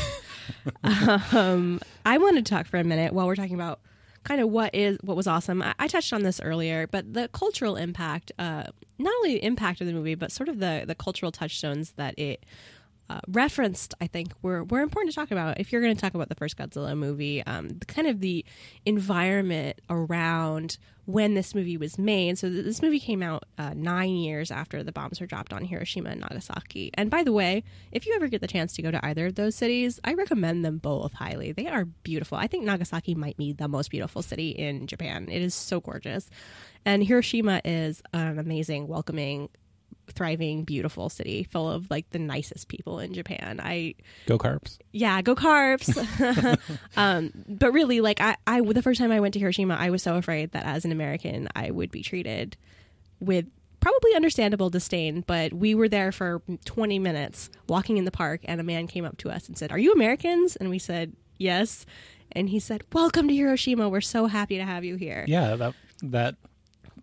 [1.33, 3.81] um, I want to talk for a minute while we're talking about
[4.23, 5.61] kind of what is what was awesome.
[5.63, 8.65] I, I touched on this earlier, but the cultural impact, uh,
[8.99, 12.19] not only the impact of the movie, but sort of the the cultural touchstones that
[12.19, 12.45] it.
[13.11, 15.61] Uh, referenced, I think, were were important to talk about.
[15.61, 18.45] If you're going to talk about the first Godzilla movie, um, the, kind of the
[18.87, 22.39] environment around when this movie was made.
[22.39, 25.65] So th- this movie came out uh, nine years after the bombs were dropped on
[25.65, 26.91] Hiroshima and Nagasaki.
[26.95, 27.63] And by the way,
[27.93, 30.65] if you ever get the chance to go to either of those cities, I recommend
[30.65, 31.53] them both highly.
[31.53, 32.39] They are beautiful.
[32.39, 35.29] I think Nagasaki might be the most beautiful city in Japan.
[35.31, 36.31] It is so gorgeous,
[36.87, 39.51] and Hiroshima is an amazing, welcoming.
[40.09, 43.61] Thriving, beautiful city full of like the nicest people in Japan.
[43.63, 43.95] I
[44.27, 44.79] go Carps.
[44.93, 45.91] yeah, go Carps.
[46.97, 50.03] um, but really, like I, I, the first time I went to Hiroshima, I was
[50.03, 52.57] so afraid that as an American, I would be treated
[53.21, 53.47] with
[53.81, 55.23] probably understandable disdain.
[55.27, 59.05] But we were there for 20 minutes walking in the park, and a man came
[59.05, 61.87] up to us and said, "Are you Americans?" And we said, "Yes."
[62.33, 63.89] And he said, "Welcome to Hiroshima.
[63.89, 66.37] We're so happy to have you here." Yeah, that that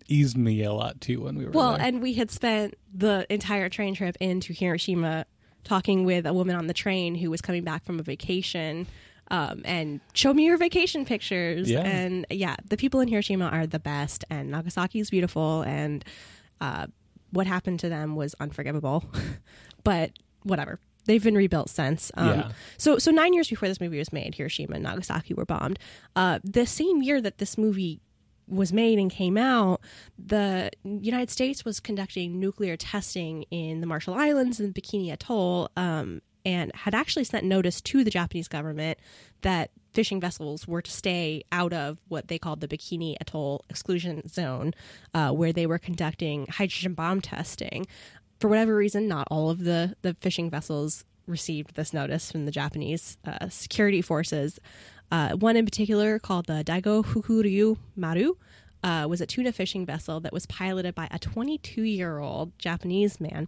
[0.08, 1.86] eased me a lot too when we were Well, there.
[1.86, 5.24] and we had spent the entire train trip into Hiroshima
[5.64, 8.86] talking with a woman on the train who was coming back from a vacation.
[9.30, 11.70] Um, and show me your vacation pictures.
[11.70, 11.80] Yeah.
[11.80, 16.04] And yeah, the people in Hiroshima are the best, and Nagasaki is beautiful, and
[16.60, 16.86] uh,
[17.30, 19.04] what happened to them was unforgivable.
[19.84, 20.10] but
[20.42, 20.80] whatever.
[21.06, 22.12] They've been rebuilt since.
[22.16, 22.50] Um, Yeah.
[22.76, 25.78] So, so nine years before this movie was made, Hiroshima and Nagasaki were bombed.
[26.14, 28.00] Uh, the same year that this movie
[28.52, 29.80] was made and came out,
[30.18, 36.20] the United States was conducting nuclear testing in the Marshall Islands and Bikini Atoll, um,
[36.44, 38.98] and had actually sent notice to the Japanese government
[39.42, 44.26] that fishing vessels were to stay out of what they called the Bikini Atoll exclusion
[44.28, 44.74] zone,
[45.14, 47.86] uh, where they were conducting hydrogen bomb testing.
[48.40, 52.50] For whatever reason, not all of the the fishing vessels received this notice from the
[52.50, 54.58] Japanese uh, security forces.
[55.12, 58.32] Uh, one in particular, called the Daigo Fukuryu Maru,
[58.82, 63.20] uh, was a tuna fishing vessel that was piloted by a 22 year old Japanese
[63.20, 63.46] man.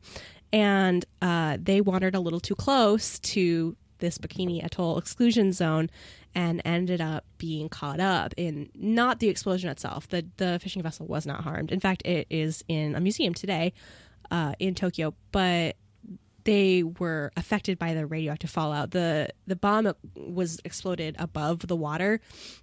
[0.53, 5.89] And uh, they wandered a little too close to this Bikini Atoll exclusion zone
[6.35, 10.07] and ended up being caught up in not the explosion itself.
[10.09, 11.73] The, the fishing vessel was not harmed.
[11.73, 13.73] In fact, it is in a museum today
[14.31, 15.77] uh, in Tokyo, but
[16.45, 18.91] they were affected by the radioactive fallout.
[18.93, 22.21] The the bomb was exploded above the water,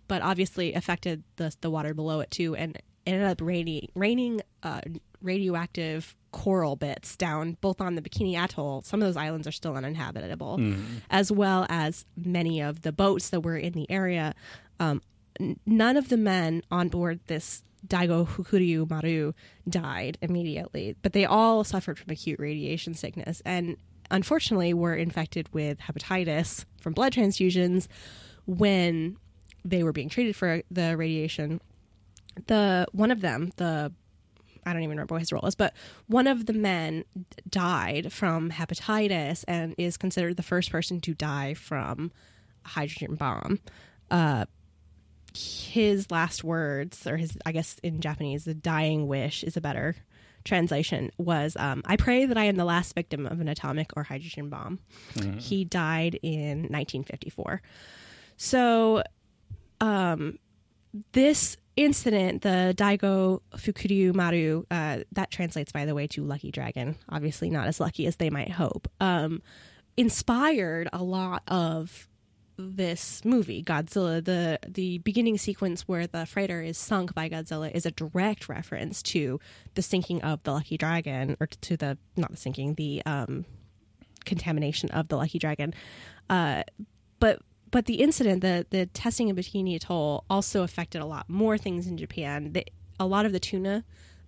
[0.07, 4.81] but obviously affected the the water below it too, and ended up raining raining uh,
[5.21, 8.83] radioactive coral bits down both on the Bikini Atoll.
[8.83, 10.59] Some of those islands are still uninhabitable,
[11.09, 14.33] as well as many of the boats that were in the area.
[14.79, 15.01] Um,
[15.39, 19.33] n- none of the men on board this Daigo Fukuryu Maru
[19.67, 23.77] died immediately, but they all suffered from acute radiation sickness and
[24.11, 27.87] unfortunately were infected with hepatitis from blood transfusions,
[28.45, 29.17] when
[29.63, 31.61] they were being treated for the radiation,
[32.47, 33.91] the one of them, the
[34.63, 35.73] I don't even remember what his role is, but
[36.05, 37.03] one of the men
[37.49, 42.11] died from hepatitis and is considered the first person to die from
[42.63, 43.59] a hydrogen bomb.
[44.11, 44.45] Uh,
[45.35, 49.95] his last words, or his, I guess in Japanese, the dying wish is a better
[50.43, 54.03] translation, was um, I pray that I am the last victim of an atomic or
[54.03, 54.79] hydrogen bomb.
[55.39, 57.61] He died in 1954.
[58.37, 59.03] So,
[59.79, 60.39] um,
[61.13, 66.97] this incident, the Daigo Fukuryu Maru, uh, that translates, by the way, to lucky dragon.
[67.09, 68.87] Obviously, not as lucky as they might hope.
[68.99, 69.41] Um,
[69.97, 72.07] inspired a lot of
[72.69, 74.23] this movie, Godzilla.
[74.23, 79.01] The the beginning sequence where the freighter is sunk by Godzilla is a direct reference
[79.03, 79.39] to
[79.75, 83.45] the sinking of the Lucky Dragon, or to the not the sinking, the um,
[84.25, 85.73] contamination of the Lucky Dragon.
[86.29, 86.63] Uh,
[87.19, 87.39] but
[87.71, 91.87] but the incident, the the testing in Bikini Atoll, also affected a lot more things
[91.87, 92.53] in Japan.
[92.53, 92.65] The,
[92.99, 93.83] a lot of the tuna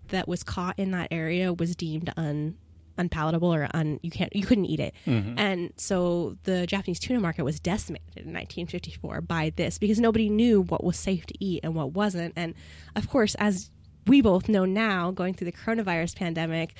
[0.07, 2.57] that was caught in that area was deemed un
[2.97, 4.93] unpalatable or un you can't you couldn't eat it.
[5.05, 10.61] And so the japanese tuna market was decimated in 1954 by this because nobody knew
[10.61, 12.33] what was safe to eat and what wasn't.
[12.35, 12.53] And
[12.95, 13.69] of course as
[14.05, 16.75] we both know now going through the coronavirus pandemic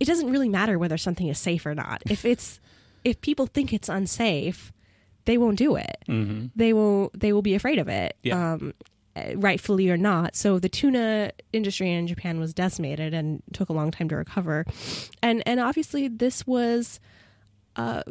[0.00, 2.02] it doesn't really matter whether something is safe or not.
[2.08, 2.60] If it's
[3.04, 4.72] if people think it's unsafe
[5.24, 5.98] they won't do it.
[6.06, 8.16] Hmm they will they will be afraid of it.
[8.22, 8.52] Yeah.
[8.54, 8.74] um
[9.36, 10.36] rightfully or not.
[10.36, 14.64] So the tuna industry in japan was decimated and took a long time to recover.
[15.22, 17.00] And and obviously this was
[17.76, 18.02] uh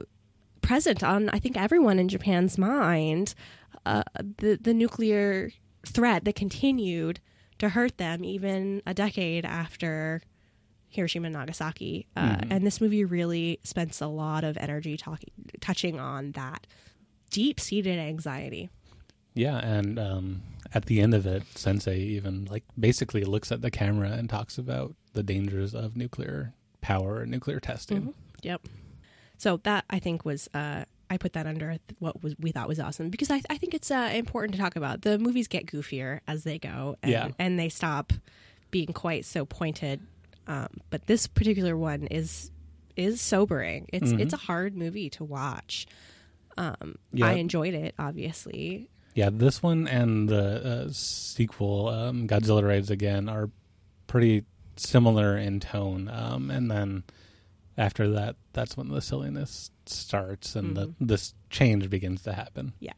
[0.62, 3.34] present on i think everyone in japan's mind
[3.86, 4.04] uh
[4.40, 5.50] the the nuclear
[5.86, 7.22] threat that continued
[7.60, 10.22] to hurt them even a decade after
[10.90, 16.00] Hiroshima and Nagasaki, uh, and this movie really spends a lot of energy talking, touching
[16.00, 16.66] on that
[17.30, 18.70] deep-seated anxiety.
[19.34, 20.42] Yeah, and um,
[20.74, 24.58] at the end of it, Sensei even like basically looks at the camera and talks
[24.58, 28.14] about the dangers of nuclear power and nuclear testing.
[28.44, 28.68] Yep.
[29.38, 32.80] So that I think was uh, I put that under what was we thought was
[32.80, 35.02] awesome because I, I think it's uh, important to talk about.
[35.02, 37.30] The movies get goofier as they go, and, Yeah.
[37.40, 38.14] and they stop
[38.72, 40.02] being quite so pointed.
[40.48, 42.52] Um, but this particular one is
[42.96, 43.88] is sobering.
[43.94, 45.86] It's it's a hard movie to watch.
[46.58, 47.28] Um, Yeah.
[47.28, 48.90] I enjoyed it, obviously.
[49.18, 53.50] Yeah, this one and the uh, sequel, um, Godzilla Raids Again, are
[54.06, 56.08] pretty similar in tone.
[56.08, 57.04] Um, and then
[57.80, 62.74] after that, that's when the silliness starts and the, this change begins to happen.
[62.80, 62.94] Yeah.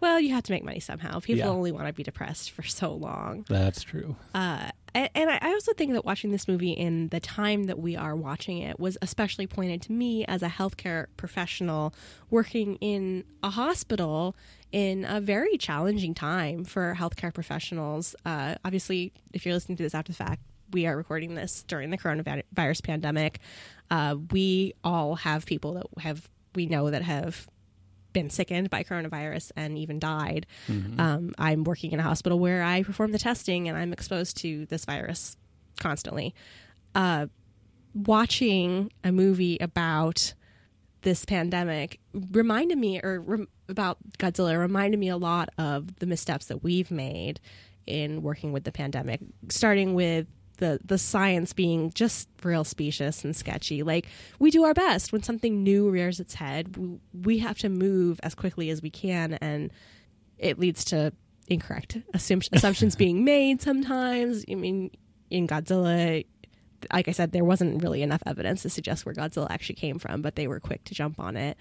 [0.00, 1.20] Well, you have to make money somehow.
[1.20, 1.48] People Yeah.
[1.48, 3.44] only want to be depressed for so long.
[3.46, 4.16] That's true.
[4.34, 8.16] Uh, and, I also think that watching this movie in the time that we are
[8.16, 11.94] watching it was especially pointed to me as a healthcare professional
[12.30, 14.34] working in a hospital
[14.72, 18.14] in a very challenging time for healthcare professionals.
[18.24, 21.90] Uh, obviously, if you're listening to this after the fact, we are recording this during
[21.90, 23.40] the coronavirus pandemic.
[23.90, 27.48] Uh, we all have people that have we know that have
[28.12, 30.46] been sickened by coronavirus and even died.
[31.00, 34.66] Um, I'm working in a hospital where I perform the testing and I'm exposed to
[34.66, 35.36] this virus
[35.78, 36.34] constantly.
[36.94, 37.26] Uh,
[37.94, 40.34] watching a movie about
[41.02, 46.46] this pandemic reminded me, or rem- about Godzilla, reminded me a lot of the missteps
[46.46, 47.40] that we've made
[47.86, 50.26] in working with the pandemic, starting with
[50.58, 53.82] the the science being just real specious and sketchy.
[53.82, 54.06] Like
[54.38, 56.76] we do our best when something new rears its head.
[56.76, 59.72] We, we have to move as quickly as we can, and
[60.38, 61.12] it leads to
[61.48, 63.60] incorrect assumptions being made.
[63.60, 64.90] Sometimes, I mean,
[65.30, 66.24] in Godzilla,
[66.92, 70.22] like I said, there wasn't really enough evidence to suggest where Godzilla actually came from,
[70.22, 71.56] but they were quick to jump on it.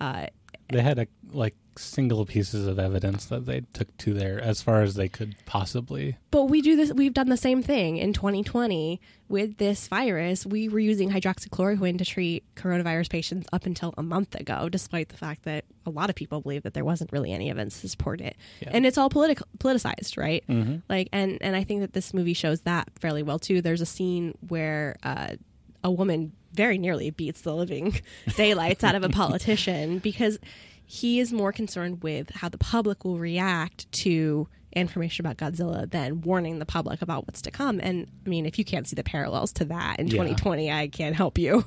[0.00, 0.26] Uh,
[0.70, 4.82] They had a, like single pieces of evidence that they took to there as far
[4.82, 6.16] as they could possibly.
[6.30, 6.92] But we do this.
[6.92, 10.44] We've done the same thing in 2020 with this virus.
[10.44, 15.16] We were using hydroxychloroquine to treat coronavirus patients up until a month ago, despite the
[15.16, 18.20] fact that a lot of people believe that there wasn't really any evidence to support
[18.20, 18.36] it.
[18.60, 18.70] Yeah.
[18.72, 20.44] And it's all political, politicized, right?
[20.48, 20.82] Mhm.
[20.88, 23.60] Like, and and I think that this movie shows that fairly well too.
[23.62, 25.36] There's a scene where uh,
[25.82, 28.00] a woman very nearly beats the living
[28.36, 30.38] daylights out of a politician because
[30.84, 36.20] he is more concerned with how the public will react to information about Godzilla than
[36.22, 37.80] warning the public about what's to come.
[37.82, 40.12] And I mean, if you can't see the parallels to that in Yeah.
[40.12, 41.64] 2020, I can't help you.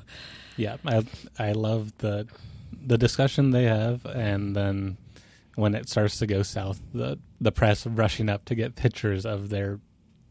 [0.57, 1.03] Yeah, I
[1.39, 2.27] I love the
[2.85, 4.97] the discussion they have, and then
[5.55, 9.49] when it starts to go south, the the press rushing up to get pictures of
[9.49, 9.79] their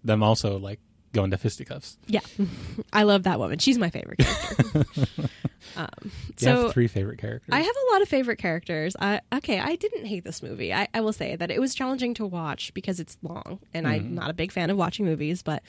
[0.04, 0.80] them also like
[1.12, 1.98] going to fisticuffs.
[2.06, 2.20] Yeah,
[2.92, 3.58] I love that woman.
[3.58, 4.84] She's my favorite character.
[5.76, 7.50] Um, You so have three favorite characters.
[7.52, 8.96] I have a lot of favorite characters.
[8.98, 10.72] I, okay, I didn't hate this movie.
[10.72, 14.14] I, I will say that it was challenging to watch because it's long, and I'm
[14.14, 15.62] not a big fan of watching movies, but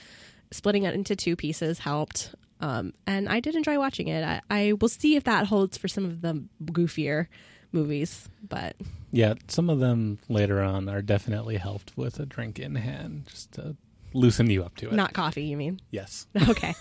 [0.49, 2.33] splitting it into two pieces helped.
[2.61, 4.23] Um, and I did enjoy watching it.
[4.23, 7.27] I, I will see if that holds for some of the goofier
[7.71, 8.75] movies, but
[9.11, 13.51] yeah, some of them later on are definitely helped with a drink in hand, just
[13.53, 13.75] to
[14.13, 14.93] loosen you up to it.
[14.93, 15.43] not coffee.
[15.43, 15.79] You mean?
[15.91, 16.27] yes.
[16.49, 16.73] Okay.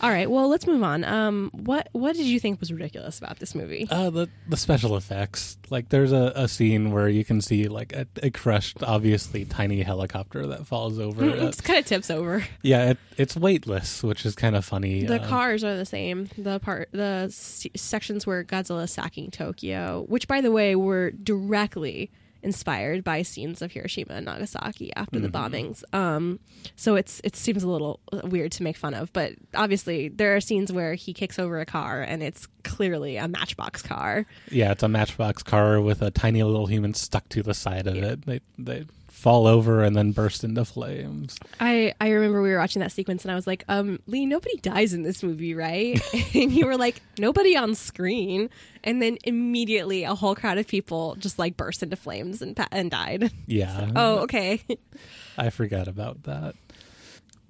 [0.00, 0.30] All right.
[0.30, 1.02] Well, let's move on.
[1.04, 3.86] Um, what what did you think was ridiculous about this movie?
[3.90, 7.94] Uh, the the special effects, like there's a, a scene where you can see like
[7.94, 11.24] a, a crushed, obviously tiny helicopter that falls over.
[11.24, 12.44] Uh, it kind of tips over.
[12.62, 15.04] yeah, it, it's weightless, which is kind of funny.
[15.06, 16.28] The Uh, cars are the same.
[16.36, 22.10] The part, the s- sections where Godzilla's sacking Tokyo, which by the way were directly
[22.42, 25.82] inspired by scenes of Hiroshima and Nagasaki after the bombings.
[25.92, 26.38] Um,
[26.76, 30.40] so it's it seems a little weird to make fun of, but obviously there are
[30.40, 34.26] scenes where he kicks over a car and it's clearly a Matchbox car.
[34.50, 37.96] Yeah, it's a Matchbox car with a tiny little human stuck to the side of
[37.96, 38.26] it.
[38.26, 38.86] They they
[39.16, 41.38] fall over and then burst into flames.
[41.58, 44.58] I, I remember we were watching that sequence and I was like, um, Lee, nobody
[44.58, 45.98] dies in this movie, right?
[46.34, 48.50] and you were like, nobody on screen.
[48.84, 52.90] And then immediately a whole crowd of people just like burst into flames and and
[52.90, 53.32] died.
[53.46, 53.90] Yeah.
[53.96, 54.60] Oh, okay.
[55.38, 56.54] I forgot about that.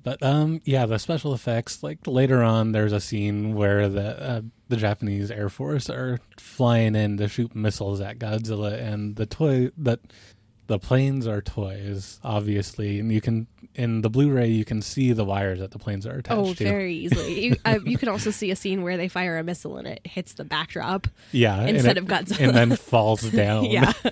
[0.05, 1.83] But um, yeah, the special effects.
[1.83, 6.95] Like later on, there's a scene where the uh, the Japanese Air Force are flying
[6.95, 9.99] in to shoot missiles at Godzilla, and the toy that
[10.67, 15.25] the planes are toys, obviously, and you can in the Blu-ray you can see the
[15.25, 16.64] wires that the planes are attached oh, to.
[16.64, 17.45] very easily.
[17.47, 20.01] You, uh, you can also see a scene where they fire a missile and it
[20.05, 21.07] hits the backdrop.
[21.33, 22.49] yeah, instead it- of Godzilla.
[22.49, 23.67] and then falls down.
[23.67, 23.93] Yeah.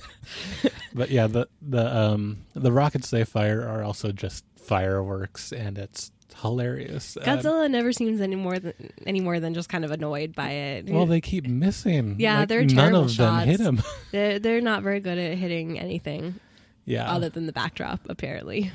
[0.96, 6.12] But yeah, the the um the rockets they fire are also just fireworks, and it's
[6.40, 7.18] hilarious.
[7.20, 8.74] Godzilla never seems any more than
[9.04, 10.88] any more than just kind of annoyed by it.
[10.88, 12.14] well, they keep missing.
[12.20, 13.82] Yeah, Like, they're none terrible of them hit him.
[14.12, 16.38] they're, they're not very good at hitting anything
[16.84, 18.72] yeah, other than the backdrop, apparently.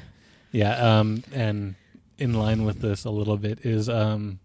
[0.52, 1.00] yeah.
[1.00, 1.76] Um, and
[2.18, 4.40] in line with this a little bit is um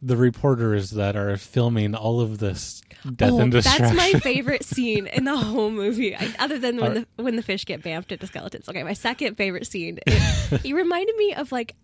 [0.00, 2.82] the reporters that are filming all of this
[3.16, 3.96] death oh, and destruction.
[3.96, 7.36] that's my favorite scene in the whole movie, I, other than when Are- the when
[7.36, 8.68] the fish get bamfed into skeletons.
[8.68, 9.98] Okay, my second favorite scene.
[10.06, 11.74] It, he reminded me of like.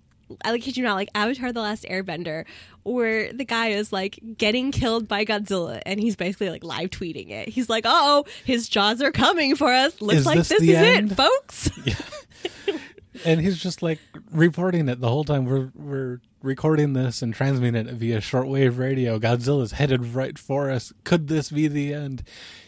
[0.45, 2.45] I like kid you not, like Avatar: The Last Airbender,
[2.83, 7.31] where the guy is like getting killed by Godzilla, and he's basically like live tweeting
[7.31, 7.49] it.
[7.49, 10.01] He's like, "Oh, his jaws are coming for us.
[10.01, 12.79] Looks Is like this this, is end?" it, folks." Yeah.
[13.25, 14.01] and he's just like
[14.33, 19.19] reporting it the whole time we're we're recording this and transmitting it via shortwave radio
[19.19, 22.23] godzilla's headed right for us could this be the end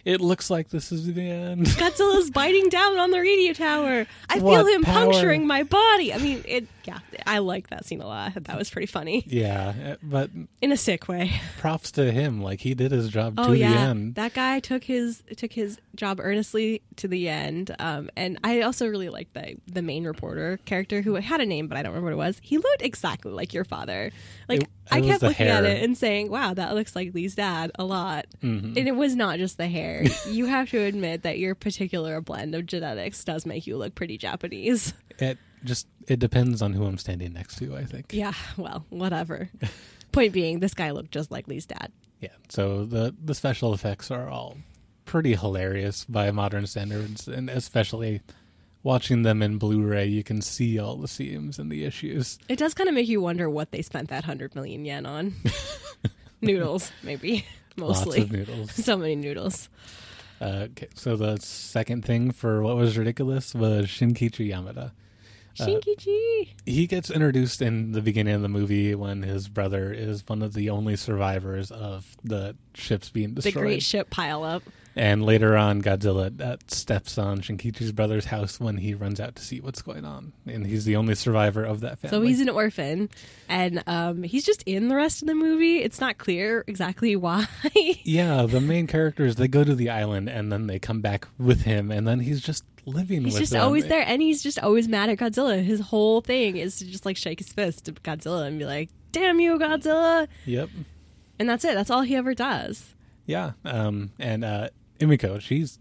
[0.07, 4.07] it looks like this is the end Godzilla's biting down on the radio tower.
[4.31, 5.11] I feel him power?
[5.11, 6.15] puncturing my body.
[6.15, 6.69] I mean, it.
[6.85, 8.35] Yeah, I like that scene a lot.
[8.45, 10.31] That was pretty funny yeah uh, but
[10.63, 11.33] in a sick way.
[11.59, 14.61] props to him like he did his job Oh to yeah, the end that guy
[14.61, 17.75] took his took his job earnestly to the end.
[17.81, 21.67] Um, and I also really liked the the main reporter character who had a name,
[21.67, 22.39] but I don't remember what it was.
[22.41, 24.11] He looked exactly like your father.
[24.49, 27.13] Like It- I it was kept looking at it and saying, "Wow, that looks like
[27.13, 28.77] Lee's dad a lot." Mhm.
[28.77, 30.05] And it was not just the hair.
[30.31, 34.17] you have to admit that your particular blend of genetics does make you look pretty
[34.17, 34.95] Japanese.
[35.19, 39.49] it just it depends on who i'm standing next to i think Yeah, well, whatever.
[40.13, 41.91] Point being, this guy looked just like Lee's dad.
[42.21, 44.59] yeah so the the special effects are all
[45.07, 48.21] pretty hilarious by modern standards and especially
[48.87, 52.73] watching them in blu-ray you can see all the seams and the issues It does
[52.73, 55.35] kind of make you wonder what they spent that 100 million yen on.
[56.41, 57.45] Noodles, maybe.
[57.77, 58.21] Mostly.
[58.21, 59.69] lots of noodles so many noodles.
[60.41, 64.93] uh, okay, so the second thing for what was ridiculous was shinkichi yamada
[65.59, 66.49] Uh, Shinkichi.
[66.67, 70.53] he gets introduced in the beginning of the movie when his brother is one of
[70.55, 73.55] the only survivors of the ships being destroyed.
[73.55, 74.63] the great ship pile up.
[74.99, 79.43] And later on, Godzilla uh, steps on Shinkichi's brother's house when he runs out to
[79.43, 82.17] see what's going on, and he's the only survivor of that family.
[82.17, 83.11] So he's an orphan,
[83.47, 85.83] and um, he's just in the rest of the movie.
[85.83, 87.47] It's not clear exactly why.
[88.05, 91.61] yeah, the main characters they go to the island and then they come back with
[91.63, 93.63] him, and then he's just living he's with just them.
[93.63, 95.63] always there, and he's just always mad at Godzilla.
[95.63, 98.89] His whole thing is to just like shake his fist at Godzilla and be like,
[99.13, 100.71] "Damn you, Godzilla!" Yep.
[101.39, 101.75] And that's it.
[101.75, 102.95] That's all he ever does.
[103.27, 103.53] Yeah.
[103.65, 104.13] Um.
[104.19, 104.69] And uh,
[105.01, 105.79] Imiko, she's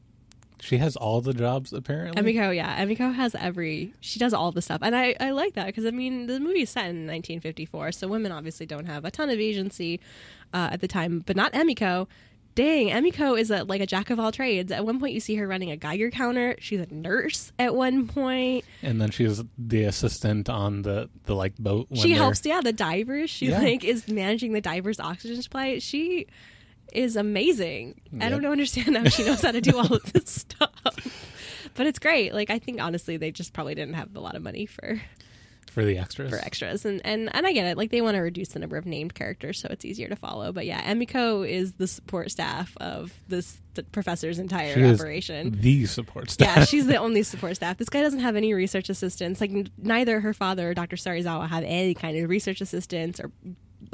[0.61, 2.21] she has all the jobs apparently.
[2.21, 3.93] Emiko, yeah, Emiko has every.
[3.99, 6.61] She does all the stuff, and I I like that because I mean the movie
[6.61, 9.99] is set in 1954, so women obviously don't have a ton of agency
[10.53, 12.07] uh, at the time, but not Emiko.
[12.55, 14.71] Dang, Emiko is a like a jack of all trades.
[14.71, 16.55] At one point, you see her running a Geiger counter.
[16.59, 18.63] She's a nurse at one point.
[18.81, 21.87] and then she's the assistant on the the like boat.
[21.89, 23.29] When she helps, yeah, the divers.
[23.29, 23.59] She Yeah.
[23.59, 25.79] like is managing the divers' oxygen supply.
[25.79, 26.27] She
[26.93, 27.99] is amazing.
[28.21, 30.71] I don't understand how she knows how to do all of this stuff.
[31.75, 32.33] But it's great.
[32.33, 35.01] Like I think honestly they just probably didn't have a lot of money for
[35.69, 36.29] for the extras.
[36.29, 37.75] for extras and and and I get it.
[37.77, 40.53] Like they want to reduce the number of named characters so it's easier to follow.
[40.53, 45.57] But yeah, Emiko is the support staff of this the professor's entire She is operation.
[45.59, 46.57] the support staff.
[46.59, 47.77] Yeah, she's the only support staff.
[47.77, 49.41] This guy doesn't have any research assistants.
[49.41, 50.95] Like n- neither her father or Dr.
[50.95, 53.31] Serizawa have any kind of research assistants or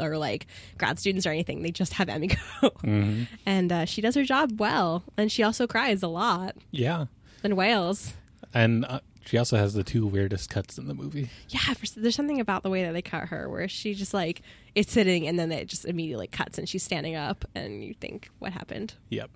[0.02, 0.48] or like
[0.78, 1.62] grad students or anything.
[1.62, 2.38] They just have Emiko,
[2.84, 3.28] Mhm.
[3.46, 5.04] and uh, she does her job well.
[5.18, 7.06] And she also cries a lot Yeah,
[7.44, 8.14] and wails.
[8.54, 11.30] and uh, she also has the two weirdest cuts in the movie.
[11.50, 14.42] Yeah, for, there's something about the way that they cut her where she just like
[14.74, 18.30] is sitting and then it just immediately cuts and she's standing up and you think
[18.40, 18.96] what happened.
[19.10, 19.30] Yep.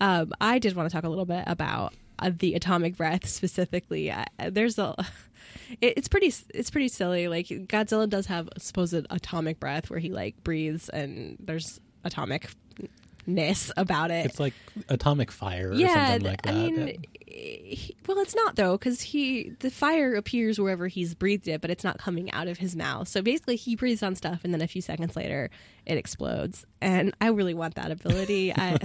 [0.00, 1.94] Um, I did want to talk a little bit about
[2.38, 4.10] the atomic breath specifically.
[4.10, 4.94] Uh, there's a,
[5.80, 7.28] it, it's pretty, it's pretty silly.
[7.28, 11.80] Like Godzilla does have supposed atomic breath where he like breathes and there's
[13.26, 14.26] atomicness about it.
[14.26, 14.54] It's like
[14.88, 16.54] atomic fire or yeah, something like that.
[16.54, 21.48] I mean, he, well, it's not though because he the fire appears wherever he's breathed
[21.48, 23.08] it, but it's not coming out of his mouth.
[23.08, 25.50] So basically, he breathes on stuff, and then a few seconds later,
[25.84, 26.64] it explodes.
[26.80, 28.52] And I really want that ability.
[28.56, 28.78] I,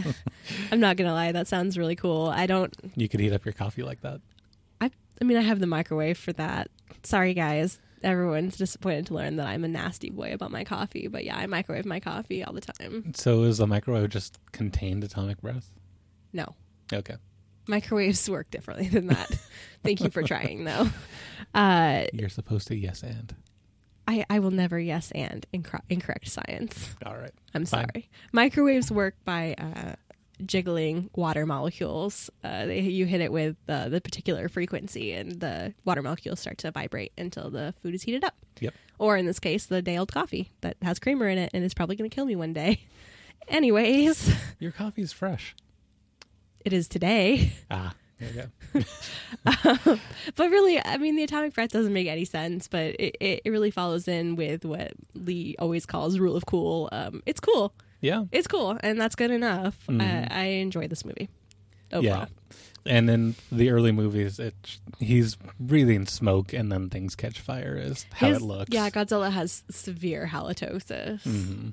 [0.71, 2.27] I'm not gonna lie, that sounds really cool.
[2.27, 2.75] I don't.
[2.95, 4.21] you could heat up your coffee like that.
[4.79, 6.69] I I mean, I have the microwave for that.
[7.03, 7.79] Sorry, guys.
[8.04, 11.45] Everyone's disappointed to learn that I'm a nasty boy about my coffee, but yeah, I
[11.45, 13.14] microwave my coffee all the time.
[13.16, 15.70] So is the microwave just contained atomic breath?
[16.34, 16.56] No,
[16.91, 17.16] Okay.
[17.68, 19.30] microwaves work differently than that.
[19.84, 20.88] Thank you for trying, though.
[21.54, 23.36] Uh, You're supposed to yes and.
[24.08, 26.95] I, I will never yes and incor- incorrect science.
[27.06, 27.34] All right.
[27.54, 27.88] I'm Fine.
[27.93, 28.10] sorry.
[28.32, 29.95] Microwaves work by uh,
[30.45, 32.29] jiggling water molecules.
[32.43, 36.57] Uh, they, you hit it with uh, the particular frequency, and the water molecules start
[36.59, 38.35] to vibrate until the food is heated up.
[38.59, 38.73] Yep.
[38.99, 41.73] Or in this case, the day old coffee that has creamer in it and is
[41.73, 42.81] probably going to kill me one day.
[43.47, 45.55] Anyways, Your coffee is fresh.
[46.63, 47.53] it is today.
[47.71, 47.93] Ah.
[48.19, 48.43] There you
[48.75, 49.97] go.
[50.35, 53.49] But really, I mean, the atomic breath doesn't make any sense, but it, it, it
[53.49, 56.87] really follows in with what Lee always calls rule of cool.
[56.91, 57.73] Um, it's cool.
[58.02, 58.26] Yeah.
[58.32, 59.78] It's cool, and that's good enough.
[59.88, 60.02] Mhm.
[60.02, 61.30] I, I enjoy this movie.
[61.93, 62.04] Overall.
[62.04, 62.26] Yeah.
[62.84, 64.56] And in the early movies, it
[64.99, 67.76] he's breathing smoke, and then things catch fire.
[67.78, 68.74] Is how His- it looks.
[68.74, 71.22] Yeah, Godzilla has severe halitosis.
[71.24, 71.70] hmm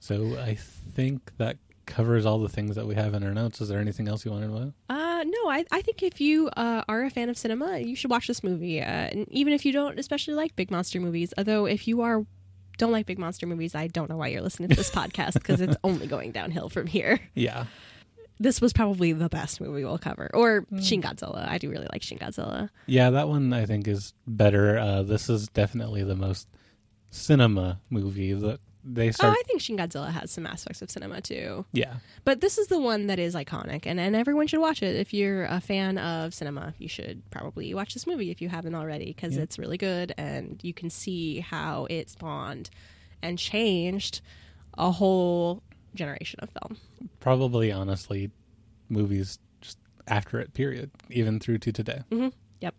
[0.00, 1.56] So I think that
[1.86, 3.60] covers all the things that we have in our notes.
[3.60, 4.72] Is there anything else you wanted to know?
[4.88, 8.10] Uh, no, I, I think if you uh, are a fan of cinema, you should
[8.10, 8.80] watch this movie.
[8.80, 12.24] Uh, and even if you don't especially like big monster movies, although if you are
[12.76, 15.60] don't like big monster movies, I don't know why you're listening to this podcast because
[15.60, 17.20] it's only going downhill from here.
[17.34, 17.66] Yeah.
[18.38, 20.80] This was probably the best movie we'll cover, or Hmm.
[20.80, 21.48] Shin Godzilla.
[21.48, 22.68] I do really like Shin Godzilla.
[22.86, 24.78] Yeah, that one I think is better.
[24.78, 26.46] Uh, this is definitely the most
[27.10, 29.28] cinema movie that they Oh.
[29.28, 31.64] I think Shin Godzilla has some aspects of cinema too.
[31.72, 34.94] yeah, But this is the one that is iconic, and, and everyone should watch it.
[34.96, 38.74] If you're a fan of cinema, you should probably watch this movie if you haven't
[38.74, 39.42] already, because Yeah.
[39.42, 42.70] it's really good, and you can see how it spawned
[43.22, 44.20] and changed
[44.78, 45.62] a whole
[45.94, 46.78] generation of film.
[47.20, 48.30] probably honestly,
[48.88, 50.54] movies just after it.
[50.54, 50.90] Period.
[51.10, 52.02] Even through to today.
[52.60, 52.74] Yep.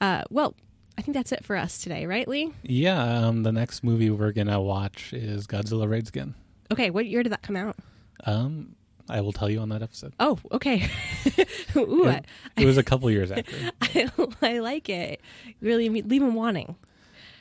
[0.00, 0.54] Uh, well,
[0.98, 2.52] I think that's it for us today, right, Lee?
[2.62, 3.26] Yeah.
[3.26, 6.34] Um, the next movie we're gonna watch is Godzilla Raids Again.
[6.72, 7.76] Okay, what year did that come out?
[8.24, 8.74] Um,
[9.08, 10.14] I will tell you on that episode.
[10.18, 10.88] Oh, okay.
[11.76, 12.22] Ooh, I,
[12.56, 13.70] It was a couple years after.
[13.80, 14.10] I,
[14.42, 15.20] I like it.
[15.60, 16.74] Really, leave them wanting.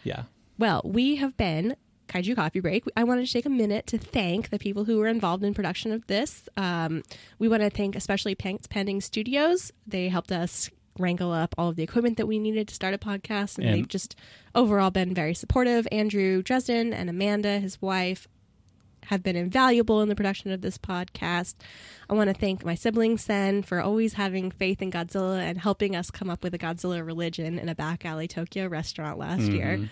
[0.03, 0.23] Yeah.
[0.59, 1.75] Well, we have been
[2.07, 2.83] Kaiju Coffee Break.
[2.95, 5.91] I wanted to take a minute to thank the people who were involved in production
[5.91, 6.47] of this.
[6.55, 7.01] Um,
[7.39, 9.71] we want to thank especially Pants Pending Studios.
[9.87, 12.97] They helped us wrangle up all of the equipment that we needed to start a
[12.97, 14.15] podcast, and, And- they've just
[14.53, 15.87] overall been very supportive.
[15.91, 18.27] Andrew Dresden and Amanda, his wife,
[19.09, 21.53] have been invaluable in the production of this podcast.
[22.09, 25.95] I want to thank my siblings Sen for always having faith in Godzilla and helping
[25.95, 29.77] us come up with a Godzilla religion in a back alley Tokyo restaurant last year.
[29.77, 29.85] Mm-hmm.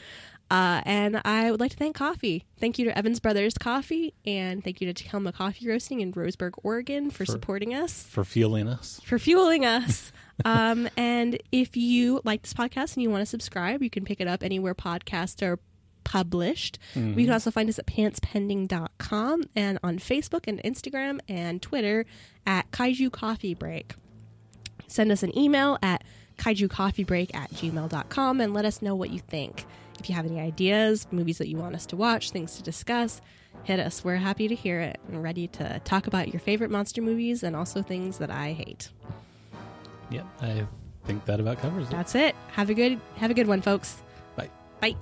[0.54, 2.45] Uh, and I would like to thank Coffee.
[2.60, 6.51] Thank you to Evans Brothers Coffee, and thank you to Takelma Coffee Roasting in Roseburg,
[6.62, 9.01] Oregon, for, For- supporting us, For fueling us.
[9.04, 10.12] for fueling us.
[10.45, 14.22] um, and if you like this podcast and you want to subscribe, you can pick
[14.22, 15.58] it up anywhere podcasts are
[16.04, 16.78] published.
[16.93, 17.20] Mm-hmm.
[17.20, 22.06] You can also find us at pantspending.com and on Facebook and Instagram and Twitter
[22.45, 23.95] at Kaiju Coffee Break.
[24.88, 26.04] Send us an email at
[26.38, 29.66] kaijucoffeebreak at gmail.com and let us know what you think.
[30.04, 33.22] If you have any ideas, movies that you want us to watch, things to discuss,
[33.64, 34.04] hit us.
[34.04, 37.56] We're happy to hear it and ready to talk about your favorite monster movies and
[37.56, 38.89] also things that I hate.
[40.10, 40.26] Yep.
[40.41, 40.68] I
[41.06, 41.91] think that about covers it.
[41.91, 42.36] That's it.
[42.51, 44.04] Have a good have a good one, folks.
[44.36, 44.49] Bye.
[44.82, 44.97] Bye.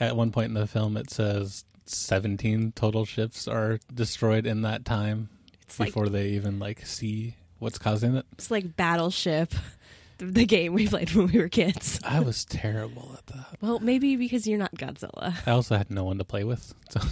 [0.00, 4.84] At one point in the film it says 17 total ships are destroyed in that
[4.84, 5.28] time
[5.62, 8.26] It's like before they even like see what's causing it.
[8.32, 9.54] it's like Battleship,
[10.18, 12.00] the, game we played when we were kids.
[12.04, 13.46] I was terrible at that.
[13.60, 15.34] Well, maybe because you're not Godzilla.
[15.46, 16.74] I also had no one to play with.
[16.90, 17.00] So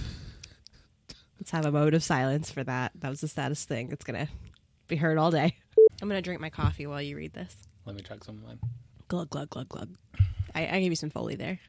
[1.38, 2.92] Let's have a mode of silence for that.
[2.96, 3.90] That was the saddest thing.
[3.92, 4.28] It's gonna
[4.88, 5.56] be heard all day.
[6.00, 7.54] I'm gonna drink my coffee while you read this.
[7.86, 8.58] let me check some of mine.
[9.08, 9.90] Glug glug glug glug.
[10.54, 11.60] I, I gave you some foley there.